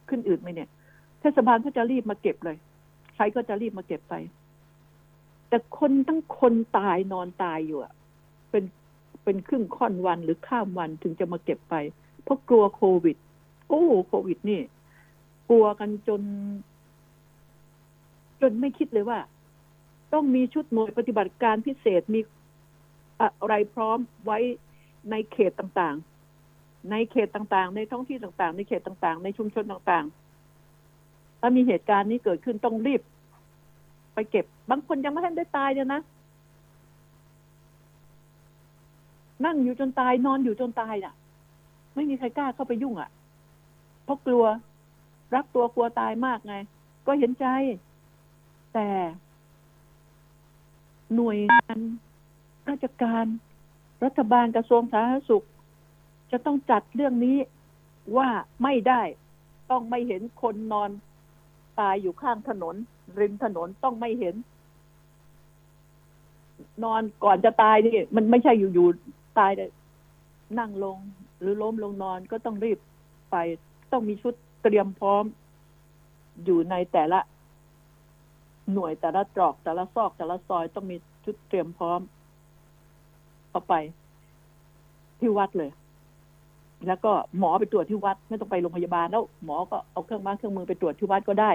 [0.09, 0.69] ขึ้นอื่นไหมเนี่ย
[1.21, 2.57] เทศบาลก็จะรีบมาเก็บเลย
[3.15, 4.15] ใครก็จะรีบมาเก็บไป
[5.49, 7.93] แต่คนทั้งคนตายนอนตายอยู่อะ
[8.51, 8.65] เป็น
[9.25, 11.75] เป็นครึ่งค่อนวันหรือข้ามวันถึงจะมาเก็บไป
[12.23, 13.17] เพราะกลัวโควิด
[13.69, 14.61] โอ้โควิดนี่
[15.49, 16.23] กลัวกันจน
[18.41, 19.19] จนไม่คิดเลยว่า
[20.13, 22.21] ต้องมีชุดหน่วยปฏิบัติการพิเศษมี
[23.21, 24.39] อะไรพร้อมไว้
[25.11, 25.97] ในเขตต่าง
[26.91, 33.03] ในเขตต่างๆ ในท้องที่ต่างๆ ในเขตต่างๆ ในชุมชนต่างๆ ถ้ามีเหตุการณ์นี้เกิดขึ้นต้องรีบ
[34.15, 36.01] ไปเก็บ บางคนยังไม่ทันได้ตายเลยนะ
[39.45, 41.15] นั่งอยู่จนตายนอนอยู่จนตายน่ะ
[41.95, 43.11] ไม่มีใครกล้าเข้าไปยุ่งอะ
[44.05, 44.45] เพราะกลัว
[45.35, 46.55] รักตัวกลัวตายมากไง
[47.07, 47.47] ก็เห็นใจ
[48.75, 48.89] แต่
[51.15, 51.79] หน่วยงาน
[52.69, 53.25] ราชการ
[54.05, 55.47] รัฐบาลกระทรวงสาธารณสุข
[56.31, 57.37] จะต้องจัดเรื่องนี้
[58.17, 58.29] ว่า
[58.63, 59.03] ไม่ได้
[59.71, 60.91] ต้องไม่เห็นคนนอน
[61.81, 62.75] ตายอยู่ข้างถนน
[63.21, 64.35] ริมถนนต้องไม่เห็น
[66.85, 69.71] นอนก่อนจะตายนี่มันไม่ใช่อยู่ๆตายเลย
[70.59, 70.99] นั่งลง
[71.41, 72.79] หรือล้มลงนอนก็ต้องรีบ
[73.31, 73.37] ไป
[73.93, 75.25] ต้องมีชุดเตรียมพร้อม
[76.45, 77.21] อยู่ในแต่ละ
[78.73, 82.01] หน่วยแต่ละตรอก แต่ละซอกแต่ละซอยต้องมีชุดเตรียมพร้อม
[83.51, 83.75] เอาไป
[85.21, 85.71] ที่วัดเลย
[86.87, 91.51] แล้วก็หมอไปตรวจที่วัดไม่ต้องไปโรงพยาบาลแล้วหมอก็เอาเครื่องมือเครื่องมือไปตรวจที่วัดก็ได้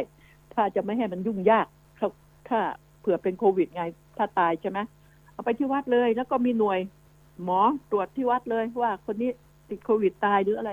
[0.53, 1.65] ถ้าจะไม่ให้มันยุ่งยาก
[1.99, 2.07] ถ้า
[2.49, 2.59] ถ้า
[2.99, 3.83] เผื่อเป็นโควิดไง
[4.17, 4.79] ถ้าตายใช่ไหม
[5.33, 6.79] เอาไปที่วัดเลย แล้วก็มีหน่วย
[7.43, 7.59] หมอ
[7.91, 9.31] ตรวจที่วัดเลยว่าคนนี้
[9.69, 10.71] ติดโควิดตายหรืออะไร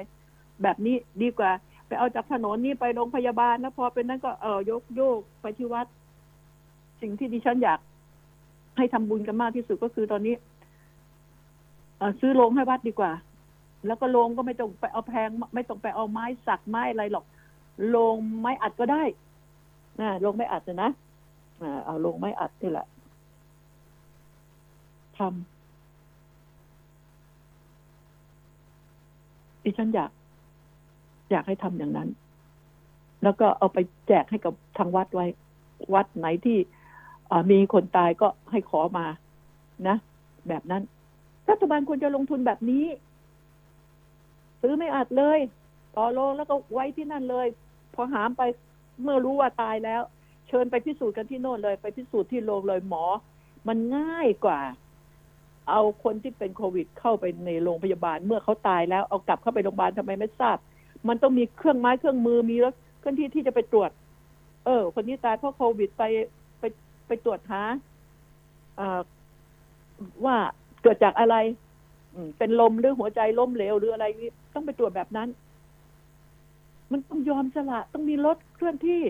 [0.62, 1.50] แบบนี้ดีกว่า
[1.86, 5.86] ไปเอาจากถนนนี่ไปโรงพยาบาลแล้วพอเป็นนั้นก็เออยกโยกไปที่วัด
[7.00, 7.78] สิ่งที่ดิฉันอยาก
[8.76, 10.34] ให้ทำบุญกันมากที่สุดก็คือตอนนี้
[11.98, 13.12] เอซื้อโรงให้วัดดีกว่า
[13.87, 17.25] แล้วก็โรงก็ไม่ต้องไปเอาแพง ไม่ต้องไปเอาไม้สักไม้อะไรหรอก
[17.88, 19.03] โรงไม้อัดก็ได้
[20.01, 20.90] นะโรงไม้อัดนะนะ
[21.62, 22.87] อ่าเอาโรงไม้อัดนี่แหละ
[25.18, 25.33] ทำ
[29.64, 30.11] ดิฉันอยาก
[31.31, 32.09] อยากให้ทำอย่างนั้น
[33.23, 35.27] แล้วก็เอาไปแจกให้กับทางวัดไว้
[35.95, 36.59] วัดไหนที่
[37.51, 39.07] มีคนตายก็ให้ขอมา
[39.88, 39.97] นะ
[40.49, 40.83] แบบนั้น
[41.51, 42.85] รัฐบาลควรจะลงทุนแบบนี้
[44.62, 45.38] ซื้อไม่อัดเลย
[45.96, 47.46] ต่อโรงแล้วก็ไว้ที่นั่นเลย
[47.94, 48.42] พอหามไป
[49.03, 50.03] เมื่อรู้ว่าตายแล้ว
[50.48, 53.05] เชิญไปพิสูจน์กันที่โน่นเลย ไปพิสูจน์ที่โรงเลยหมอ
[53.68, 54.61] มันง่ายกว่า
[55.70, 60.57] เอาคนที่เป็นโควิด เข้าไปในโรงพยาบาลเมื่อเขาตายแล้วเอากลับเข้าไปโรงพยาบาลทำไมไม่ทราบ
[61.09, 63.90] มันต้องมีเครื่องไม้เครื่องมือมีรถเคลื่อนที่ที่จะไปตรวจ
[64.64, 66.03] เออ คนนี้ตายเพราะโควิดไป
[66.61, 66.64] ไป
[67.07, 67.62] ไปตรวจหา
[68.81, 69.01] อ่า
[70.25, 70.37] ว่า
[70.83, 71.37] เกิดจากอะไร
[72.38, 75.29] เป็นลมหรือหัวใจล้มเหลวหรืออะไรนี่ต้องไปตรวจแบบนั้น
[76.92, 79.03] มันต้องยอมสละ ต้องมีรถเคลื่อนที่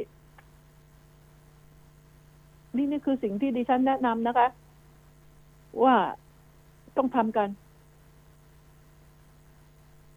[2.77, 4.49] นี่นี่คือสิ่งที่ดิฉันแนะนำนะคะ
[5.85, 5.97] ว่า
[6.97, 7.49] ต้องทำกัน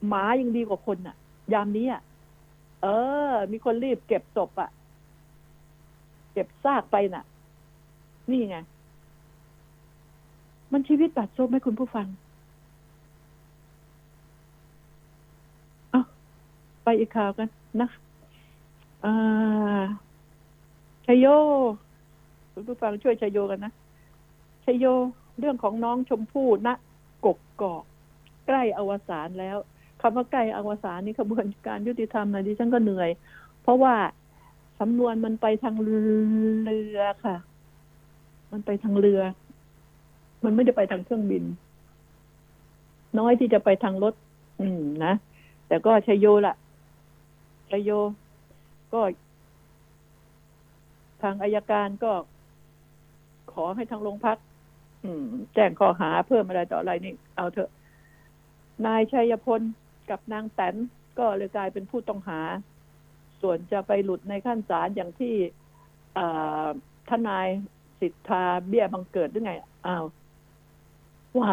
[0.08, 1.16] หมายังดีกว่าคนน่ะ
[1.54, 2.02] ยามนี้อะ
[2.82, 2.88] เอ
[3.30, 4.70] อ มีคนรีบเก็บศพอะ
[6.34, 7.24] เก็บซากไปน่ะ
[8.32, 8.58] นี่ไง
[10.72, 12.08] มันชีวิตบาดซบไหมคุณผู้ฟัง
[15.92, 16.02] เอา
[16.86, 17.48] ไปอีกข่าวกัน
[17.82, 17.90] นะ
[19.06, 19.84] อ่า
[21.06, 21.28] ชยโย
[22.54, 23.72] คุณผู้ฟังช่วยชยโยกันนะ
[24.66, 24.86] ชยโย
[25.40, 26.70] เรื่องของน้องชมพู่ณ
[27.26, 27.84] กกกอก
[28.48, 29.58] ใกล้อวสานแล้ว
[30.02, 33.10] คำว่าใกล้อวสานนี่ขบวนการยุติธรรมนะดิฉันก็เหนื่อย
[33.62, 33.96] เพราะว่า
[34.80, 37.36] สำนวนมันไปทางเรือค่ะ
[38.52, 39.22] มันไปทางเรือ
[40.44, 41.44] มันไม่ได้ไปทางเครื่องบิน
[43.20, 44.14] น้อยที่จะไปทางรถ
[44.60, 45.14] อืมนะ
[45.68, 46.56] แต่ก็ชัยโยละ
[47.76, 47.92] ชัยโย
[48.94, 49.02] ก็
[51.24, 52.14] ทางอายการก็
[53.54, 54.38] ขอให้ทางโรงพัก
[55.54, 57.70] แจ้งข้อหาเพิ่มอะไรต่ออะไรนี่ เอาเถอะ
[58.86, 59.62] นายชัยพล
[60.10, 60.76] กับนางแตน
[61.20, 62.40] ก็เลยกลายเป็นผู้ต้องหา
[63.42, 65.34] ส่วนจะไปหลุดในขั้นศาลอย่างที่
[67.10, 67.48] ทนาย
[68.00, 69.54] สิทธาเบี้ยบังเกิดหรือไง
[69.88, 70.06] อ้าว
[71.40, 71.52] ว่า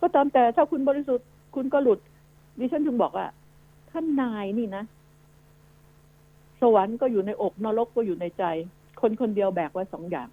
[0.00, 1.98] ก็ตามแต่ถ้าคุณบริสุทธิ์คุณก็หลุด
[2.58, 3.26] ดิฉันถึงบอกว่า
[3.90, 4.84] ท่านนายนี่นะ
[6.60, 8.44] สวรรค์ก็อยู่ในอกนรกก็อยู่ในใจ
[9.00, 10.28] คนคนเดียวแบกไว้สองอย่าง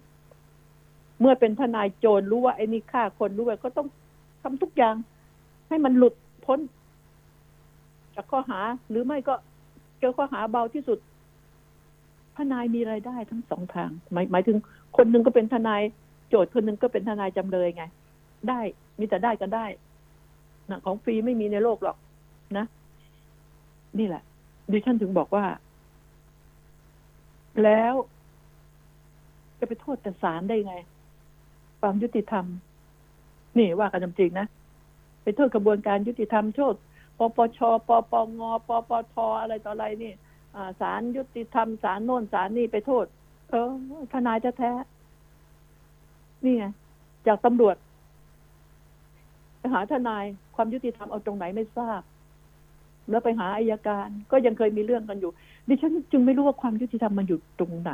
[1.20, 3.88] เมื่อเป็นทนายโจรรู้ว่าไอ้นี่ฆ่าคนรู้ว่าก็ต้อง
[4.42, 4.94] ทำทุกอย่าง
[5.68, 6.58] ให้มันหลุดพ้น
[8.14, 8.60] จากข้อหา
[8.90, 9.34] หรือไม่ก็
[10.00, 10.98] เจอข้อหาเบาที่สุด
[12.36, 14.56] ทนายมีรายได้ทั้งสองทางหมายหมายถึง
[14.96, 15.82] คนหนึ่งก็เป็นทนาย
[16.28, 17.84] โจทย์คนหนึ่งก็เป็นทนายจำเลยไง
[18.48, 18.60] ได้
[18.98, 19.66] มีแต่ได้กันได้
[20.70, 21.96] นะของฟรีไม่มีในโลกหรอก
[22.58, 22.66] นะ
[23.98, 24.22] นี่แหละ
[24.72, 25.44] ดิฉันถึงบอกว่า
[27.64, 27.94] แล้ว
[29.58, 30.74] จะไปโทษแต่ศาลได้ไง
[31.80, 32.44] ความยุติธรรม
[33.58, 34.46] นี่ว่ากันจริงๆนะ
[35.22, 36.74] ไปโทษกระบวนการยุติธรรมโทษ
[37.18, 40.12] ปปชปปงปปทอะไรต่ออะไรนี่
[40.80, 43.04] ศาลยุติธรรมศาลโน่นศาลนี่ไปโทษ
[43.50, 43.70] เออ
[44.12, 46.64] ทนายแท้ๆนี่ไง
[47.26, 47.76] จากตำรวจ
[49.58, 52.00] ไปหาทนายความยุติธรรมเอาตรงไหนไม่ทราบ
[53.10, 55.32] แล้วไปหาอายการ ก็ยังเคยมีเรื่องกันอยู่
[55.68, 57.92] ดิฉันจึงไม่รู้ว่าความยุติธรรมมันอยู่ตรงไหน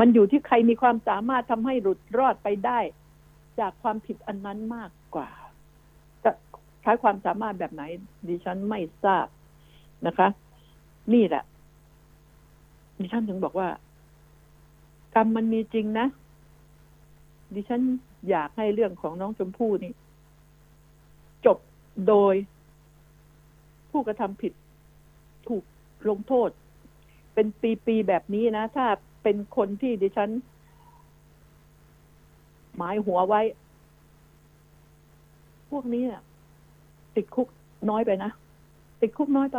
[0.00, 2.78] มันอยู่ที่ใครมีความสามารถทำให้หลุดรอดไปได้
[3.60, 5.30] จากความผิดอันนั้นมากกว่า
[6.24, 6.30] จะ
[6.82, 7.82] ใช้ความสามารถแบบไหน
[8.28, 9.26] ดิฉันไม่ทราบ
[10.06, 10.28] นะคะ
[11.14, 11.44] นี่แหละ
[13.00, 13.68] ดิฉันถึงบอกว่า
[15.14, 16.06] กรรมมันมีจริงนะ
[17.54, 17.80] ดิฉัน
[18.30, 19.92] อยากให้เรื่องของน้องชมพู่นี่
[21.46, 21.58] จบ
[22.08, 22.34] โดย
[23.94, 24.52] ผู้กระทำผิด
[25.48, 25.64] ถูก
[26.08, 26.50] ลงโทษ
[27.34, 27.46] เป็น
[27.86, 28.86] ปีๆแบบนี้นะ ถ้า
[29.22, 30.30] เป็นคนที่ดิฉัน
[32.76, 33.42] หมายหัวไว้
[35.70, 36.04] พวกนี้
[37.16, 37.48] ติดคุก
[37.90, 38.30] น้อยไปนะ
[39.00, 39.58] ติดคุกน้อยไป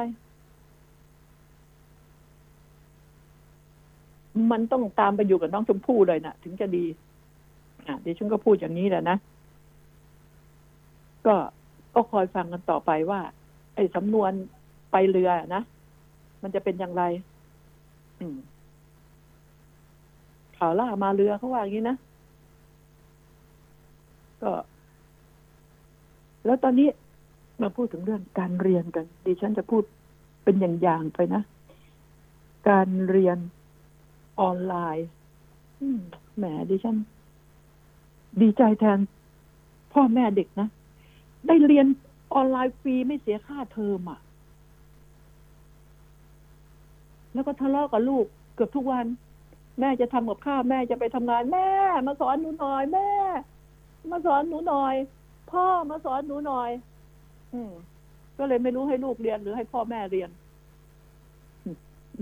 [4.52, 6.86] มันต้องตามไปอยู่กับน้องชมพู่เลยนะถึงจะดี
[7.88, 9.18] อะดี๋ยวฉันก็พูดอย่างนี้แหละนะ
[11.28, 11.36] ก็
[11.96, 13.22] ก็คอยฟังกันต่อไปว่า
[13.76, 14.32] ไอ้สำนวน
[14.92, 15.62] ไปเรือนะ
[16.42, 17.04] มันจะเป็นอย่างไร
[18.20, 18.38] อืม
[20.58, 21.98] ข่าวล่ามาเรือเขาว่าอย่างนี้นะ
[24.42, 24.52] ก็
[26.46, 26.88] แล้วตอนนี้
[27.62, 29.84] มาพูดถึงเรื่องการเรียนกัน ดิฉันจะพูด
[30.44, 31.42] เป็นอย่างๆไปนะ
[32.70, 33.38] การเรียน
[34.40, 35.08] ออนไลน์
[36.38, 36.98] แหมดิฉัน
[38.42, 39.00] ดีใจแทน
[39.94, 40.68] พ่อแม่เด็กนะ
[41.48, 41.86] ได้เรียน
[42.36, 44.20] ออนไลน์ฟรีไม่เสียค่าเทอมอะ
[47.34, 48.26] แล้วก็ทะเลาะกับลูก
[48.56, 49.06] เกือบทุกวัน
[49.80, 51.70] แม่จะทำกับข้าวแม่จะไปทำงานแม่
[52.08, 53.10] มาสอนหนูหน่อยแม่
[54.12, 54.96] มาสอนหนูหน่อย
[55.52, 56.70] พ่อมาสอนหนูหน่อย
[57.54, 57.72] อืม
[58.38, 60.30] ก็เลยไม่รู้ให้ลูกเรียนหรือให้พ่อแม่เรียน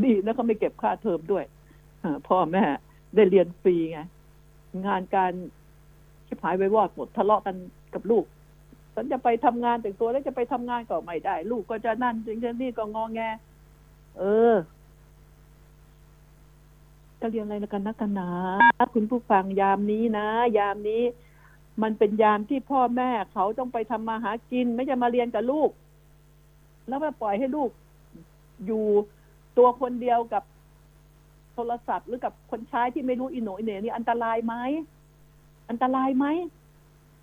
[0.04, 1.46] ดีแล้วเขาไม่เก็บค่าเทอมด้วย
[2.04, 2.64] อพ่อแม่
[3.16, 4.00] ได้เรียนฟรีไง
[4.86, 5.32] งานการ
[6.28, 7.56] ชิบหายไปวอดหมดทะเลาะกัน
[7.94, 8.24] กับลูก
[8.96, 13.22] ฉันจะไปทำงานแต่งตัวแล้วจะไปทำงานก็ไม่ได้ ลูกก็จะนั่นจริงๆนี่ก็งอแง
[14.20, 14.24] เอ
[14.54, 14.56] อ
[17.20, 18.30] จะเรียนอะไรกันนักกันหนา
[18.94, 20.28] คุณผู้ฟังยามนี้นะ
[20.58, 21.04] ยามนี้
[21.84, 25.70] มันเป็นยามที่พ่อแม่เขาต้องไปทำมาหากิน ไม่จะมาเรียนกับลูก
[26.88, 27.70] แล้วมาปล่อยให้ลูก
[28.66, 28.86] อยู่
[29.58, 30.44] ตัวคนเดียวกับ
[31.54, 34.56] โทรศัพท์หรือกับคนใช้ที่ไม่รู้อิโหนอิเหน่นี่อันตรายไหม
[35.70, 36.26] อันตรายไหม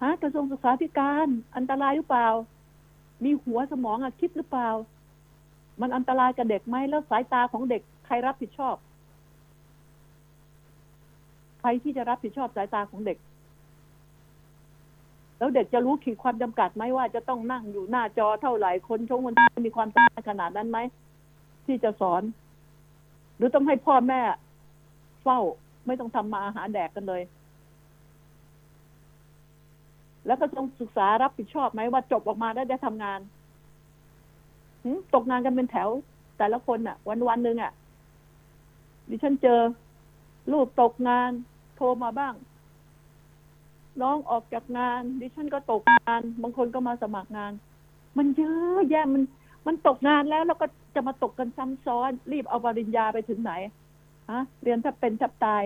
[0.02, 2.28] ฮะกระทรวงศึกษาธิการอันตรายหรือเปล่า
[3.24, 4.68] มีหัวสมองอะคิดหรือเปล่า
[5.80, 8.76] มันอันตรายกับเด็กไหมแล้วสายตาของเด็กใครรับผิดชอบ
[11.60, 13.18] ใครที่จะรับผิดชอบสายตาของเด็ก
[15.38, 20.78] แล้วเด็กจะรู้ขีดความจำกัดไหมว่าจะต้องนั่งอยู่หน้าจอเท่าไหร่คนชงคนที่มีความสามารถขนาดนั้นไหม
[21.66, 22.22] ที่จะสอน
[23.36, 24.20] หรือต้องให้พ่อแม่
[25.22, 25.38] เฝ้า
[25.86, 27.22] ไม่ต้องทำมาอาหารแดกกันเลย
[30.26, 33.20] แล้วก็ต้องศึกษารับผิดชอบไหมว่าจบออกมาแล้ได้ทำงาน
[35.14, 35.88] ตกงานกันเป็นแถว
[36.38, 37.72] แต่ละคนอะ วันวันหนึ่งอะ
[39.10, 39.60] ดิฉันเจอ
[40.52, 41.30] ลูกตกงาน
[41.76, 42.34] โทรมาบ้าง
[44.02, 47.52] น้องออกจากงาน ดิฉันก็ตกงาน บางคนก็มาสมัครงาน
[48.18, 49.22] มันเยอะแยะมัน
[49.66, 53.52] มันตกงานแล้วแล้วก็จะมาตกกันซ้ำซ้อน รีบเอาปริญญาไปถึงไหน
[54.30, 55.62] ฮะเรียนถ้าเป็นถ้าตาย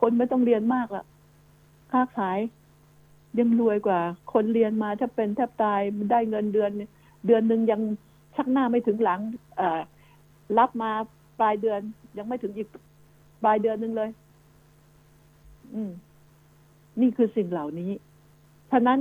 [0.00, 1.04] คนไม่ต้องเรียนมากละ
[1.92, 2.38] ค้าขาย
[3.38, 4.00] ยังรวยกว่า
[4.32, 6.70] คนเรียนมาถ้าเป็นแทบตายมันได้เงินเดือน
[7.26, 7.80] เดือนหนึ่งยัง
[8.36, 9.20] ชักหน้าไม่ถึงหลัง
[10.58, 10.90] รับมา
[11.40, 11.80] ปลายเดือน
[12.18, 12.68] ยังไม่ถึงอีก
[13.44, 14.10] ปลายเดือนหนึ่งเลย
[15.74, 15.90] อืม
[17.00, 17.90] นี่คือสิ่งเหล่านี้
[18.70, 18.98] ฉะนั้น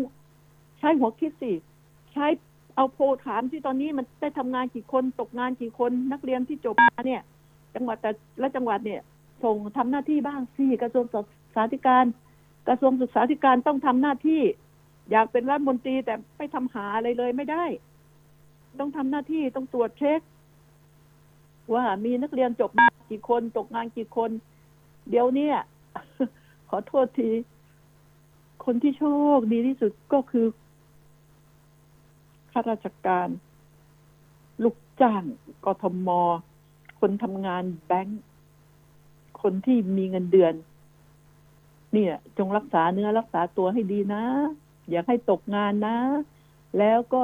[0.80, 1.52] ใช้หัวคิดสิ
[2.14, 2.26] ใช้
[2.76, 7.22] เอาโพถามที่ตอนนี้มันได้ทำงานกี่คนตกงานกี่คน นักเรียนที่จบมาเนี่ย
[7.76, 9.02] จังหวัดแต่และจังหวัดเนี่ย
[9.44, 11.26] ส่งทำหน้าที่บ้างสิกระทรวงศึก
[11.56, 12.06] ษาธิการ
[12.68, 14.42] กระทรวงศึกษาธิการต้องทำหน้าที่
[15.12, 17.66] อยากเป็นรัฐมนตรีแต่ไม่ทำหาอะไรเลยไม่ได้
[18.80, 20.20] ต้องทำหน้าที่ต้องตรวจเช็ค
[21.74, 24.32] ว่ามีนักเรียนจบมากี่คนตกงานกี่คน
[25.10, 25.50] เดี๋ยวนี้
[26.70, 27.30] ขอโทษที
[28.66, 29.04] คนที่โช
[29.38, 30.46] คดีที่สุดก็คือ
[32.52, 33.28] ข้าราชการ
[34.64, 35.24] ลูกจ้าง
[35.66, 36.10] กทม
[37.00, 38.22] คนทำงานแบงค์
[39.42, 40.54] คนที่มีเงินเดือน
[41.94, 44.24] เนี่ย จงรักษาเนื้อรักษาตัวให้ดีนะ
[44.90, 45.98] อย่าให้ตกงานนะ
[46.80, 47.24] แล้วก็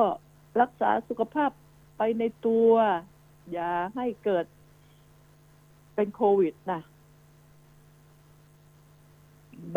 [0.61, 1.51] รักษาสุขภาพ
[1.97, 2.71] ไปในตัว
[3.51, 4.45] อย่าให้เกิด
[5.95, 6.81] เป็นโควิดนะ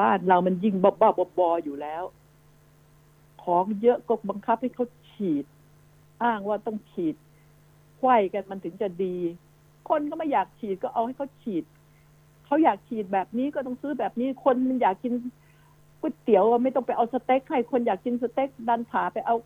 [0.00, 2.04] บ้านเรามันยิ่งบ้าบ้าบอๆอยู่แล้ว
[3.42, 5.44] ของเยอะก็บังคับให้เขาฉีด
[6.22, 7.14] อ้างว่าต้องฉีด
[7.98, 9.16] ไข้กันมันถึงจะดี
[9.88, 11.64] คนก็ไม่อยากฉีดก็เอาให้เขาฉีด
[12.48, 15.12] เขาอยากฉีดแบบนี้ก็ต้องซื้อแบบนี้คนมันอยากกิน
[16.00, 19.36] ก๋วยเตี๋ยวไม่ต้องไปเอาสเต็กให้คนอยากกินสเต็กดันผาไปเอา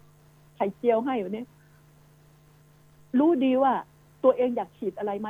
[0.57, 1.47] ไข่เจียวให้อยู่เนี่ย
[3.19, 3.73] รู้ดีว่า
[4.25, 5.29] ตัวเองอยากฉีดอะไรไหม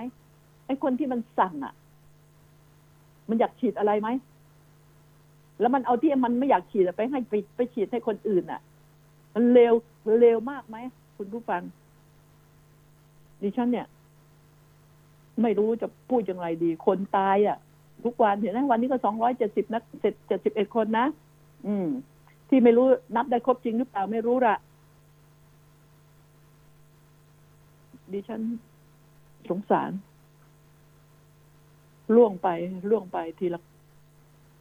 [0.66, 1.74] ไอ้คนที่มันสั่งอะ
[3.28, 4.08] มันอยากฉีดอะไรไหม
[5.60, 8.60] แล้วมันเอาที่มันไม่อยากฉีดไปให้ไปไปฉีดให้คนอื่นอะ
[9.34, 9.74] มันเร็ว
[10.20, 10.76] เร็วมากไหม
[11.16, 11.62] คุณผู้ฟัง
[13.42, 13.86] ดิฉันเนี่ย
[15.42, 17.58] ไม่รู้จะพูดยังไงดี คนตายอะ
[18.04, 21.06] ทุกวันเห็นไหมวันนี้ก็สองร้อยเจ็ดสิบนักเจ็ดเจ็ดสิบเอ็ดคนนะ
[21.66, 21.88] อืม
[22.48, 24.56] ที่ไม่รู้นับได้ครบจริงหรือเปล่าไม่รู้ละ
[28.12, 28.40] ดิฉัน
[29.48, 29.90] สงสาร
[32.14, 32.48] ล่วงไป
[32.90, 33.60] ล่วงไปทีละ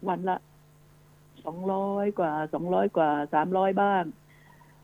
[0.08, 0.38] วันละ
[1.46, 4.04] สองร้อยกว่าสองร้อยกว่าสามร้อยบ้าง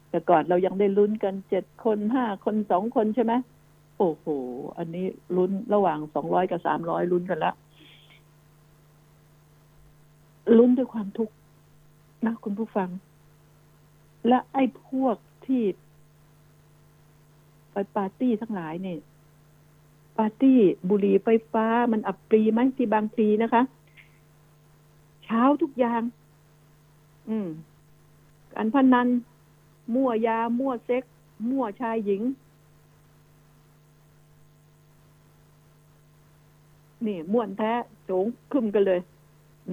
[0.10, 3.34] แต่ก่อนเรายังได้ลุ้นกันเจ็ดคนห้าคนสองคนใช่ไหม
[3.98, 4.26] โอ้โห
[4.78, 7.54] อันนี้ลุ้นระหว่างสองร้อยกับสามร้อยลุ้นกันละ
[10.58, 11.34] ลุ้นด้วยความทุกข์
[12.26, 12.90] นะคุณผู้ฟัง
[14.28, 15.64] และไอ้พวกที่
[17.72, 19.00] ไปปาร์ตี้ทั้งหลายเนี่ย
[20.18, 23.62] ปาร์ตี้บุหรี่ไฟฟ้ามันอับปรีไหมที่บางพลีนะคะ
[25.26, 26.02] เช้าทุกอย่าง
[27.30, 27.48] อืม
[28.54, 29.08] การพนัน
[29.94, 31.04] มั่วยา มั่วเซ็ก
[31.50, 32.22] มั่วชายหญิง
[37.08, 37.74] นี่ม่วนแท้
[38.06, 39.00] โจงขึ้นกันเลย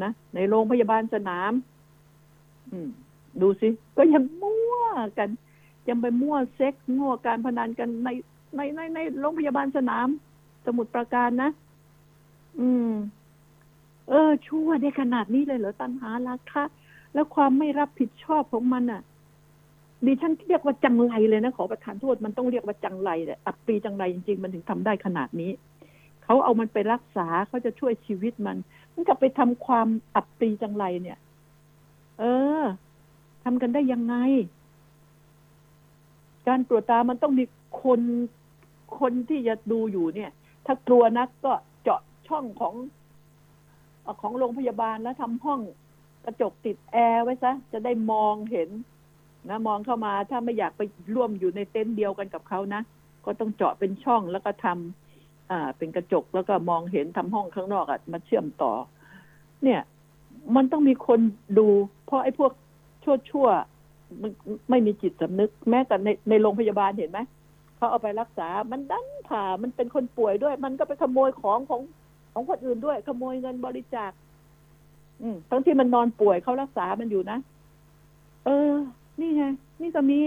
[0.03, 1.53] นะในโรงพยาบาลสนาม
[2.70, 2.89] อืม
[3.41, 4.76] ดูสิ ก็ยังมั่ว
[5.18, 5.28] กัน
[5.89, 8.09] ยังไปมั่วเซ็กมั่วการพนันกันใน
[8.57, 10.09] ในในในโรงพยาบาลสนาม
[10.66, 11.51] สมุดประการนะ
[12.61, 12.93] อืม
[14.09, 16.64] เออ ชั่วได้ขนาดนี้เลยเหรอตัณหาราคะ
[17.14, 19.03] แล้วความไม่รับผิดชอบของมันอะ
[20.07, 25.51] ดิฉันเรียกว่าจังไรเลยนะขอประทานโทษมันต้องเรียกว่าจังไรแหละอับปีจังไรจริงๆ มันถึงทำได้ขนาดนี้
[26.25, 28.57] เขาเอามันไปรักษาเขาจะช่วยชีวิตมัน
[28.95, 31.18] มันจะไปทำความอับปรีจังไรเนี่ย
[32.18, 32.25] เอ
[32.61, 32.62] อ
[33.45, 34.14] ทำกันได้ยังไง
[36.49, 37.45] การตรวจตามันต้องมี
[37.83, 38.01] คน
[38.99, 40.31] คนที่จะดูอยู่เนี่ย
[40.66, 41.53] ถ้ากลัวนักก็
[41.83, 42.75] เจาะช่องของ
[44.20, 45.61] ของโรงพยาบาลแล้วทำห้อง
[46.25, 48.70] กระจกติดแอร์ไว้ซะ จะได้มองเห็น
[49.49, 50.83] นะมองเข้ามาถ้าไม่อยากไป
[51.14, 52.83] ร่วมอยู่ในเต็นท์เดียวกันกับเขานะ
[53.25, 55.03] ก็ต้องเจาะเป็นช่องแล้วก็ทำ
[55.51, 58.72] อ่า เป็นกระจกแล้วก็มองเห็นทำห้องข้างนอกอะมาเชื่อมต่อ
[59.64, 59.80] เนี่ย
[60.57, 61.20] มันต้องมีคน
[61.59, 61.68] ดู
[62.07, 62.53] เพราะไอ้พวก
[63.05, 63.49] ชั่วชั่ว
[64.22, 64.30] มัน
[64.70, 67.20] ไม่มีจิตสำนึก แม้แต่ในในโรงพยาบาลเห็นไหม
[67.76, 71.80] เขาเอาไปรักษา มันดันผ่ามันเป็นคนป่วยด้วย มันก็ไปขโมยของของ
[72.32, 74.11] ของคนอื่นด้วย ขโมยเงินบริจาค
[75.22, 77.38] อืมทั้งที่มันนอนป่วยเขารักษามันอยู่นะ
[78.45, 78.72] เออ
[79.20, 79.45] นี่ไง
[79.82, 80.20] นี่ก็มี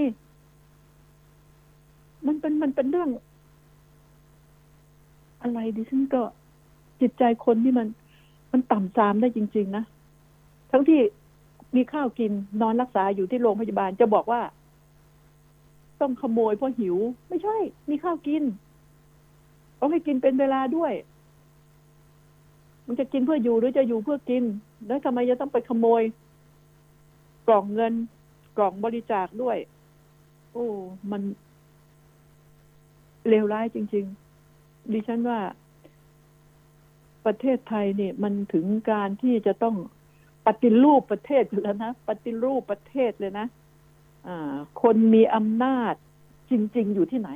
[2.27, 3.09] มันเป็นมันเป็นเรื่อง
[5.47, 6.21] อะไรดิฉันก็
[7.01, 7.87] จิตใจคนที่มัน
[8.51, 9.83] มันต่ำทรามได้จริง ๆ นะ
[10.71, 10.99] ทั้งที่
[11.75, 12.31] มีข้าวกิน
[12.61, 14.41] นอนรักษาอยู่ที่โรงพยาบาลจะบอกว่า
[16.01, 16.97] ต้องขโมยเพราะหิว
[17.29, 17.57] ไม่ใช่
[17.89, 18.43] มีข้าวกิน
[19.79, 20.93] ต้องให้กินเป็นเวลาด้วย
[22.87, 24.43] มันจะกินเพื่ออยู่หรือจะอยู่เพื่อกิน
[24.87, 26.01] แล้วทำไมจะต้องไปขโมย
[27.47, 27.93] กล่องเงิน
[28.57, 29.57] กล่องบริจาคด้วย
[30.51, 30.65] โอ้
[31.11, 31.21] มัน
[33.29, 34.26] เลวร้ายจริง ๆ
[34.93, 35.39] ดิฉันว่า
[37.25, 39.75] ประเทศไทยเนี่ยมันถึงการที่จะต้อง
[40.47, 43.47] ปฏิรูปประเทศแล้วนะปฏิรูปประเทศเลยนะ
[44.27, 45.93] อ่าคนมีอำนาจ
[46.51, 47.29] จริง ๆ อยู่ที่ไหน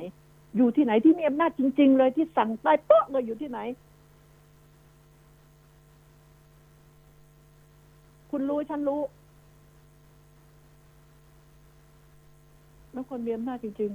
[0.56, 3.58] อยู่ที่ไหนที่มีอำนาจจริง ๆ เลยที่สั่งใต้โต๊ะเลยอยู่ที่ไหน
[8.30, 9.02] คุณรู้ฉันรู้
[12.92, 13.90] แล้วคนมีอำนาจจริง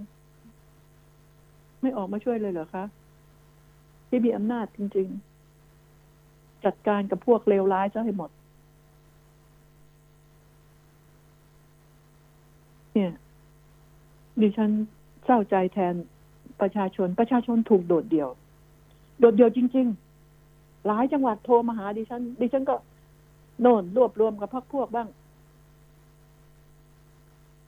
[0.90, 2.84] ๆ ไม่ออกมาช่วยเลยเหรอคะ
[4.08, 5.08] ที่มีอำนาจจริง
[5.86, 8.32] ๆ จัดการกับพวกเลวร้ายซะให้หมด
[12.94, 13.12] เนี่ย
[14.42, 14.72] ดิฉัน
[15.26, 15.96] เศร้าใจแทน
[16.62, 18.30] ประชาชน ประชาชนถูกโดดเดี่ยว
[19.20, 19.88] โดดเดี่ยวจริง
[20.38, 22.76] ๆ หลายจังหวัดโทรมาหาดิฉัน ดิฉันก็
[23.62, 25.08] โน่นรวบรวมกับพักพวกบ้าง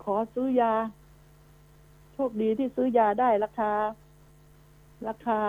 [0.03, 0.73] ขอซื้อยา
[2.13, 3.71] โชคดีที่ซื้อยาได้ราคา
[5.07, 5.39] ราคา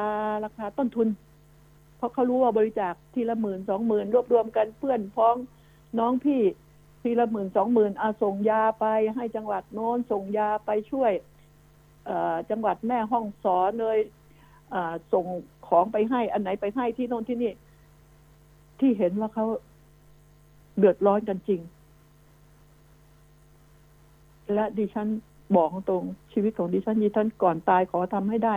[0.45, 1.09] ราคาต้นทุน
[1.97, 5.37] เพราะเขารู้ว่าบริจาคทีละหมื่นสองหมื่นรวบรวมกันเพื่อนพ้อง
[5.99, 6.43] น้องพี่
[7.03, 11.13] ทีละหมื่นสองหมื่นอาส่งยาไปให้จังหวัดโน้นส่งยาไปช่วย
[12.07, 13.99] เออจังหวัดแม่ห้องสอนเลย
[15.13, 15.27] ส่ง
[15.69, 17.53] ของไปให้อันไหนไปให้ที่โน่นที่นี่
[18.81, 19.47] ที่เห็นว่าเขา
[20.79, 21.61] เดือดร้อนกันจริง
[24.55, 25.09] และดิฉัน
[25.57, 28.55] บอกตรงชีวิตของดิฉันดิฉันก่อนตายขอทำให้ได้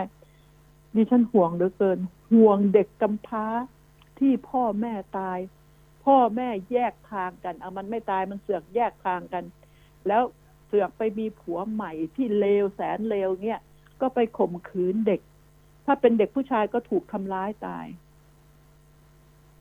[0.94, 1.98] ดิฉันห่วงเหลือเกิน
[2.32, 3.46] ห่วงเด็กกำพร้า
[4.18, 5.38] ที่พ่อแม่ตาย
[6.04, 9.44] พ่อแม่แยกทางกันเอามันไม่ตายมันเสือกแยกทางกัน
[10.08, 10.22] แล้ว
[10.66, 13.60] เสือกไปมีผัวใหม่ที่เลวแสนเลวเนี่ย
[14.00, 15.20] ก็ไปข่มขืนเด็ก
[15.86, 17.86] ถ้าเป็นเด็กผู้ชายก็ถูกทำร้ายตาย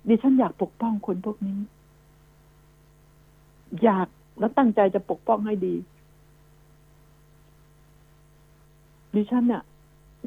[0.08, 1.60] ดิฉันอยากปกป้องคนพวกนี้
[3.84, 4.08] อยาก
[4.40, 5.76] แล้วตั้งใจจะปกป้องให้ดี
[9.16, 9.64] ดิฉันเนี่ย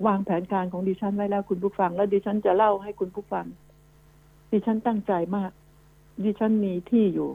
[0.06, 3.46] วางแผนการของดิฉันไว้แล้วคุณผู้ฟัง แล้วดิฉันจะเล่าให้คุณผู้ฟัง
[4.52, 5.50] ดิฉันตั้งใจมาก
[6.24, 7.30] ดิฉันมีที่อยู่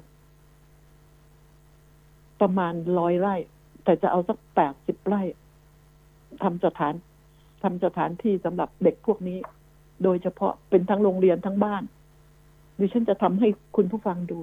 [2.41, 3.35] ประมาณร้อยไร่
[3.83, 5.21] แต่จะเอาสักแปดสิบไร่
[6.43, 6.93] ทำสถาน
[7.63, 9.37] ทำสถานที่สำหรับเด็กพวกนี้
[10.03, 11.83] โดยเฉพาะเป็นทั้งโรงเรียนทั้งบ้าน
[12.79, 14.39] ดิฉันจะทำให้คุณผู้ฟังดู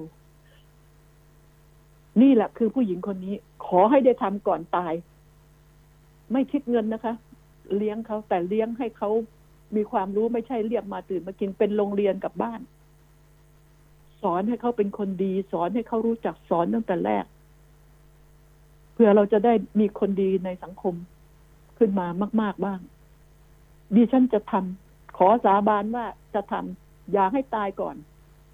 [2.21, 4.93] นี่แหละคือผู้หญิงคนนี้ ขอให้ได้ทำก่อนตาย
[6.31, 7.13] ไม่คิดเงินนะคะ
[7.77, 9.09] เลี้ยงเขาแต่เลี้ยงให้เขา
[9.75, 12.61] มีความรู้ไม่ใช่เรียกมาตื่นมากินเป็นโรงเรียนกับบ้าน
[14.21, 17.25] สอนให้เขาเป็นคนดี สอนให้เขารู้จักสอนตั้งแต่แรก
[18.93, 20.95] เพื่อเราจะได้มีคนดีในสังคม
[21.77, 22.07] ขึ้นมา
[22.41, 22.79] มาก ๆบ้าง
[23.95, 27.95] ดิฉันจะทำขอสาบานว่าจะทำอย่าให้ตายก่อน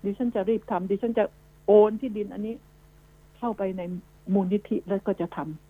[0.03, 1.24] ดิฉันจะรีบทำดิฉันจะ
[1.68, 2.55] โอนที่ดินอันนี้
[3.38, 3.82] เข้าไปใน
[4.34, 5.64] มูลนิธิแล้วก็จะทำ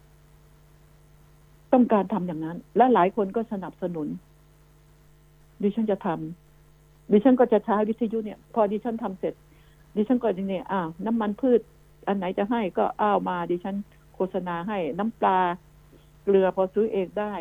[1.75, 4.07] ต้องการทำอย่างนั้น และหลายคนก็สนับสนุน
[5.63, 9.33] ดิฉันจะทำดิฉันก็จะใช้วิทยุเนี่ย พอดิฉันทำเสร็จ
[9.95, 11.59] ดิฉันก็จะเนี่ยอ้าวน้ำมันพืช
[12.07, 13.75] อันไหนจะให้ก็อ้าวมา ดิฉัน
[14.15, 15.39] โฆษณาให้น้ำปลา
[16.23, 17.33] เกลือพอซื้อเองได้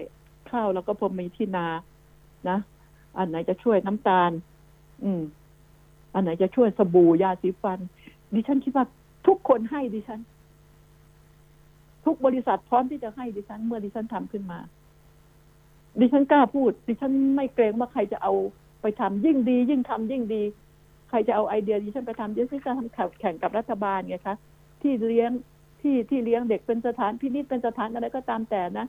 [0.50, 1.66] ข้าวแล้วก็พอมีที่นา
[2.48, 2.58] นะ
[3.18, 4.30] อันไหนจะช่วยน้ำตาล
[5.04, 5.22] อืม
[6.14, 7.78] อันไหนจะช่วยสบู่ยาสีฟัน
[8.34, 8.86] ดิฉันคิดว่า
[9.26, 10.20] ทุกคนให้ดิฉัน
[12.04, 14.58] ทุกบริษัทพร้อมที่จะให้ดิฉัน เมื่อดิฉันทำขึ้นมา
[16.00, 18.32] ดิฉันกล้าพูด ดิฉันไม่เกรงว่าใครจะเอา
[18.82, 20.42] ไปทำยิ่งดี ยิ่งทำยิ่งดี
[21.10, 24.36] ใครจะเอาไอเดียดิฉันไปทำดิฉันจะทำแข่งกับรัฐบาลไงคะ
[24.82, 25.30] ที่เลี้ยง
[25.80, 28.86] ที่ที่เลี้ยงเด็กเป็นสถานพินิจเป็นสถานอะไรก็ตามแต่นะ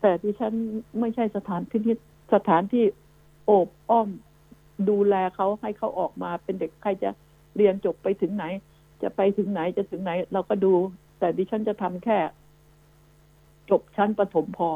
[0.00, 0.52] แต่ดิฉัน
[1.00, 1.96] ไม่ใช่สถานพินิจ
[2.34, 2.84] สถานที่
[3.46, 4.08] โอบอ้อม
[4.88, 7.10] ดูแลเขาให้เขาออกมาเป็นเด็กใครจะ
[7.56, 8.44] เรียนจบไปถึงไหน
[9.02, 10.72] จะไปถึงไหนจะถึงไหน เราก็ดู
[11.20, 12.18] แต่ดิฉันจะทำแค่
[13.70, 14.70] จบชั้นประถมพอ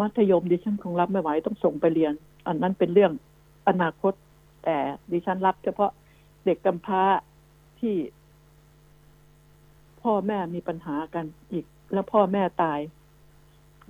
[0.00, 2.12] มัธยมดิฉันคงรับไม่ไหวต้องส่งไปเรียน
[2.46, 3.12] อันนั้นเป็นเรื่อง
[3.68, 4.12] อนาคต
[4.64, 4.76] แต่
[5.12, 5.90] ดิฉันรับเฉพาะ
[6.44, 7.02] เด็กกำพร้า
[7.80, 7.94] ที่
[10.02, 12.80] พ่อแม่มีปัญหากันอีก แล้วพ่อแม่ตาย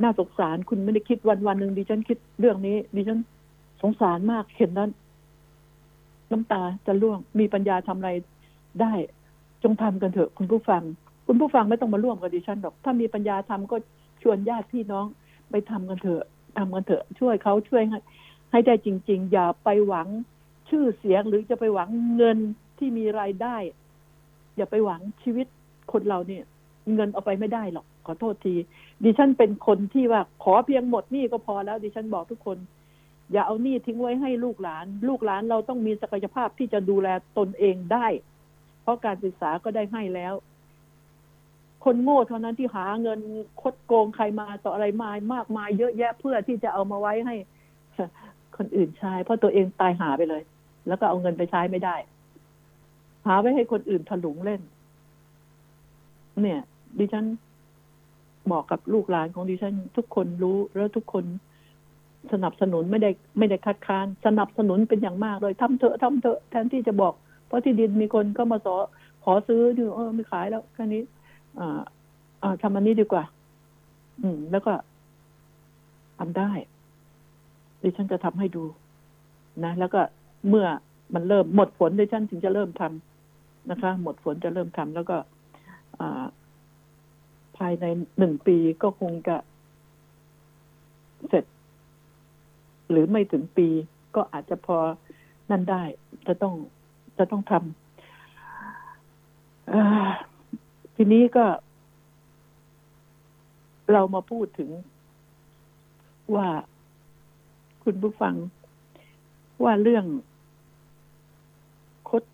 [0.02, 3.18] น่าสงสารคุณไม่ได้คิดวันวันหนึ่งดิฉันคิดเรื่องนี้ ดิฉัน
[3.82, 4.90] สงสารมากเห็นนั้น
[6.30, 8.10] น้ำตาจะร่วงมีปัญญาทำอะไร
[8.80, 8.92] ได้
[9.62, 10.82] จงทำกันเถอะคุณผู้ฟัง
[11.26, 13.76] คุณผู้ฟังไม่ต้องมาร่วมกับดิฉันหรอก ถ้ามีปัญญาทำก็
[14.22, 15.06] ชวนญาติพี่น้อง
[15.50, 16.24] ไปทำกันเถอะ
[16.58, 17.98] ทำกันเถอะ ช่วยเขาช่วยให้
[18.50, 20.08] ให้ได้จริง ๆ อย่าไปหวัง
[20.68, 22.38] ชื่อเสียงหรือจะไปหวังเงิน
[22.78, 23.56] ที่มีรายได้
[24.56, 25.46] อย่าไปหวังชีวิต
[25.92, 26.44] คนเราเนี่ย
[26.94, 28.54] เงินเอาไปไม่ได้หรอก ขอโทษที
[29.04, 32.58] ดิฉันเป็นคนที่ว่าขอเพียงหมดหนี้ก็พอแล้ว ดิฉันบอกทุกคน
[33.32, 37.08] อย่าเอาหนี้ทิ้งไว้ให้ลูกหลาน ลูกหลานเราต้องมีศักยภาพที่จะดูแล
[37.38, 38.06] ตนเองได้
[38.82, 40.34] เพราะการศึกษาก็ได้ให้แล้ว
[41.84, 43.20] คนโง่เท่านั้นที่หาเงิน
[43.62, 47.34] คดโกงใครมาต่ออะไรมามากมายเยอะแยะเพื่อที่จะเอามาไว้ให้
[48.56, 50.42] คนอื่นใช้ เพราะตัวเองตายหาไปเลย
[50.88, 51.96] แล้วก็เอาเงินไปใช้ไม่ได้
[53.26, 54.60] หาไว้ให้คนอื่นถลุงเล่น
[56.42, 56.60] เนี่ย
[56.98, 57.26] ดิฉัน
[58.52, 61.24] บอกกับลูกหลานของดิฉัน ทุกคนรู้แล้วทุกคน
[62.32, 67.14] สนับสนุนไม่ได้ไม่ได้คัดค้าน สนับสนุนเป็นอย่างมากเลยทำเถอะทำเถอะแทนที่จะบอก
[67.46, 68.76] เพราะที่ดินมีคนก็มาสอ
[69.24, 71.02] ขอซื้อดูเออไม่ขายแล้วแค่นี้
[71.58, 71.80] อ่า
[72.42, 73.24] อ่าทำอันนี้ดีกว่า
[74.22, 74.72] อืม แล้วก็
[76.18, 76.50] ทำได้
[77.82, 78.64] ดิฉันจะทำให้ดู
[79.64, 80.00] นะแล้วก็
[80.48, 80.66] เมื่อ
[81.14, 85.16] มันเริ่มหมดฝนดิฉันถึงจะเริ่มทำนะคะ หมดฝนจะเริ่มทำแล้วก็
[85.98, 86.24] อ่า
[87.56, 87.84] ภายใน
[88.18, 89.36] หนึ่งปีก็คงจะ
[91.28, 91.44] เสร็จ
[92.90, 93.68] หรือไม่ถึงปี
[94.14, 94.76] ก็อาจจะพอ
[95.50, 95.82] นั่นได้
[96.26, 96.54] จะต้อง
[97.18, 97.62] จะต้องทำ
[100.96, 101.46] ทีนี้ก็
[103.92, 104.70] เรามาพูดถึง
[106.34, 106.48] ว่า
[107.84, 108.34] คุณผู้ฟัง
[109.64, 110.04] ว่าเรื่อง
[112.08, 112.24] คด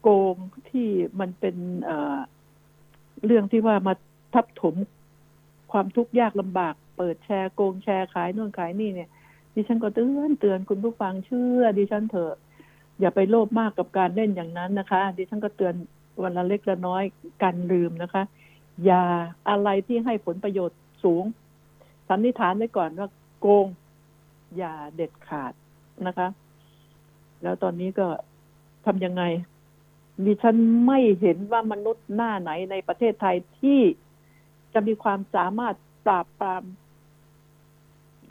[0.00, 0.36] โกง
[0.70, 0.88] ที่
[1.20, 3.94] มันเป็นเเรื่องที่ว่ามา
[4.34, 4.74] ทับถม
[5.72, 9.10] ความทุกข์ยากลำบาก เปิดแชร์โกงแชร์ขายนู่นขายนี่เนี่ย
[9.54, 12.34] ดิฉันก็เตือนเตือนคุณผู้ฟังเชื่อ ดิฉันเถอะ
[13.00, 15.74] อย่าไปโลภมากกับการเล่นอย่างนั้นนะคะ ดิฉันก็เตือน
[16.22, 17.02] วันละเล็กละน้อย
[17.42, 18.22] กันลืมนะคะ
[18.84, 19.02] อย่า
[19.48, 21.24] อะไรที่ให้ผลประโยชน์สูง
[22.08, 23.08] สันนิษฐานไว้ก่อนว่า
[23.40, 23.66] โกง
[24.56, 25.52] อย่าเด็ดขาด
[26.06, 26.28] นะคะ
[27.42, 28.06] แล้วตอนนี้ก็
[28.86, 29.22] ทำยังไง
[30.24, 30.56] ดิฉัน
[30.86, 33.80] ไม่เห็นว่ามนุษย์หน้าไหนในประเทศไทยที่
[34.74, 35.74] จะมีความสามารถ
[36.06, 36.62] ปราบปราม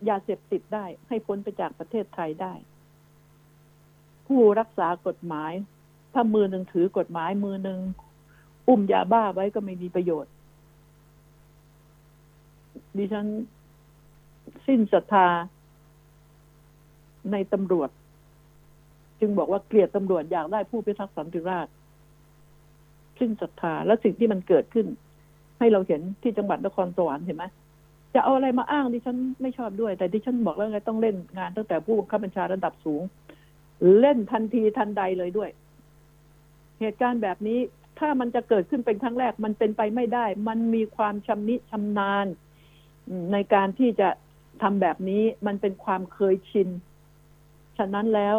[0.10, 2.54] ยาเสพติดได้ ให้พ้นไปจากประเทศไทยได้
[4.28, 5.54] ผู้รักษากฎหมาย
[6.16, 7.80] ถ้ามือหนึ่งถือกฎหมายมือหนึ่ง
[8.68, 10.32] อุ้มยาบ้าไว้ก็ไม่มีประโยชน์
[12.98, 13.26] ดิฉัน
[14.68, 15.28] สิ้นศรัทธา
[17.32, 17.90] ในตำรวจ
[19.20, 21.74] จึงบอกว่าเกลียดตำรวจอยากได้ผู้พิทักษ์สันติราษฎร์
[23.20, 24.88] สิ้นศรัทธาและสิ่งที่มันเกิดขึ้น
[25.60, 27.46] ให้เราเห็นที่จังหวัดนครสวรรค์เห็นไหม
[28.14, 33.02] จะเอาอะไรมาอ้างดิฉันไม่ชอบด้วย แต่ดิฉันบอกแล้วไงต้องเล่นงานตั้งแต่ผู้บังคับบัญชาระดับสูง
[34.00, 35.50] เล่นทันทีทันใดเลยด้วย
[36.80, 37.60] เหตุการณ์แบบนี้
[38.00, 42.26] ถ้ามันจะเกิดขึ้นเป็นครั้งแรกมันเป็นไปไม่ได้ มันมีความชำนิชำนาญ
[43.32, 44.10] ในการที่จะ
[44.62, 46.70] ทำแบบนี้มันเป็นความเคยชิน
[47.78, 48.38] ฉะนั้นแล้ว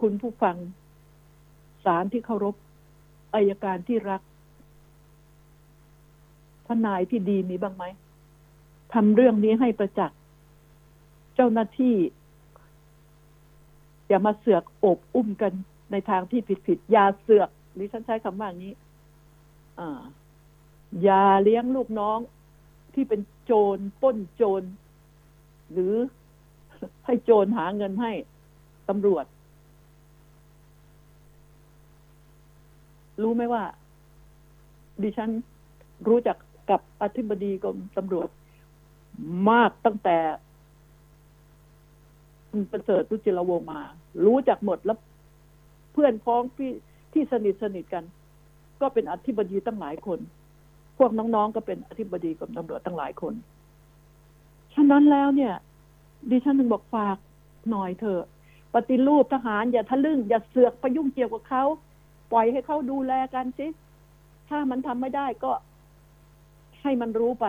[0.00, 0.56] คุณผู้ฟัง
[1.84, 2.54] ศาลที่เคารพ
[3.34, 4.22] อายการที่รัก
[6.66, 7.84] ทนายที่ดีมีบ้างไหม
[8.94, 10.18] ทำเรื่องนี้ให้ประจักษ์
[11.34, 11.94] เจ้าหน้าที่
[14.10, 15.52] อย่ามาเสือกโอบอุ้มกัน
[15.92, 18.72] ในทางที่ผิดๆอย่าเสือกดิฉันใช้คำว่างนี้
[19.80, 19.82] อ
[21.02, 22.18] อย่าเลี้ยงลูกน้อง
[22.94, 24.62] ที่เป็นโจรป้นโจร
[25.72, 25.94] หรือ
[27.06, 28.12] ให้โจรหาเงินให้
[28.88, 29.24] ตำรวจ
[33.22, 33.62] รู้ไหมว่า
[35.02, 35.30] ดิฉัน
[36.08, 36.36] รู้จัก
[36.70, 38.28] กับอธิบดีกรมตำรวจ
[39.50, 40.16] มากตั้งแต่
[42.50, 43.80] คุณประเสริฐรุจิรวงมา
[44.24, 44.98] รู้จักหมดแล้ว
[45.92, 46.72] เพื่อนพ้องที่
[47.12, 48.04] ที่สนิทสนิทกัน
[48.80, 50.18] ก็เป็นอธิบดีตั้งหลายคน
[50.98, 53.34] พวกน้องๆก็เป็นอธิบดีกรมตำรวจตั้งหลายคน
[54.74, 55.54] ฉะนั้นแล้วเนี่ย
[56.30, 57.16] ดิฉันถึงบอกฝาก
[57.70, 58.22] หน่อยเถอะ
[58.74, 61.64] ปฏิรูปทหารอย่าทะลึ่ง อย่าเสือกไปยุ่งเกี่ยวกับเขา
[62.32, 63.66] ปล่อยให้เขาดูแลกันสิ
[64.48, 65.52] ถ้ามันทำไม่ได้ก็
[66.82, 67.46] ให้มันรู้ไป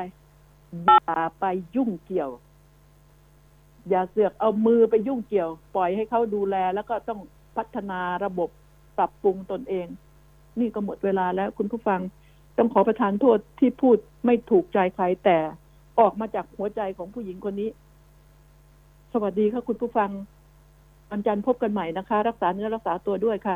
[0.85, 1.45] อย่าไป
[1.75, 2.31] ยุ่งเกี่ยว
[3.89, 7.19] อย่าเสือกเอามือไปยุ่งเกี่ยว ปล่อยให้เขาดูแล แล้วก็ต้อง
[7.57, 8.49] พัฒนาระบบ
[8.97, 9.87] ปรับปรุงตนเอง
[10.59, 11.99] นี่ก็หมดเวลาแล้วคุณผู้ฟัง
[12.57, 15.37] ต้องขอประทานโทษที่พูดไม่ถูกใจใครแต่
[15.99, 17.69] ออกมาจากหัวใจของผู้หญิงคนนี้
[19.13, 20.09] สวัสดีค่ะคุณผู้ฟัง
[21.11, 23.55] วันจันทร์พบกันใหม่นะคะ รักษาเนื้อรักษาตัวด้วยค่ะ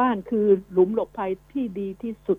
[0.00, 2.38] บ้านคือหลุมหลบภัยที่ดีที่สุด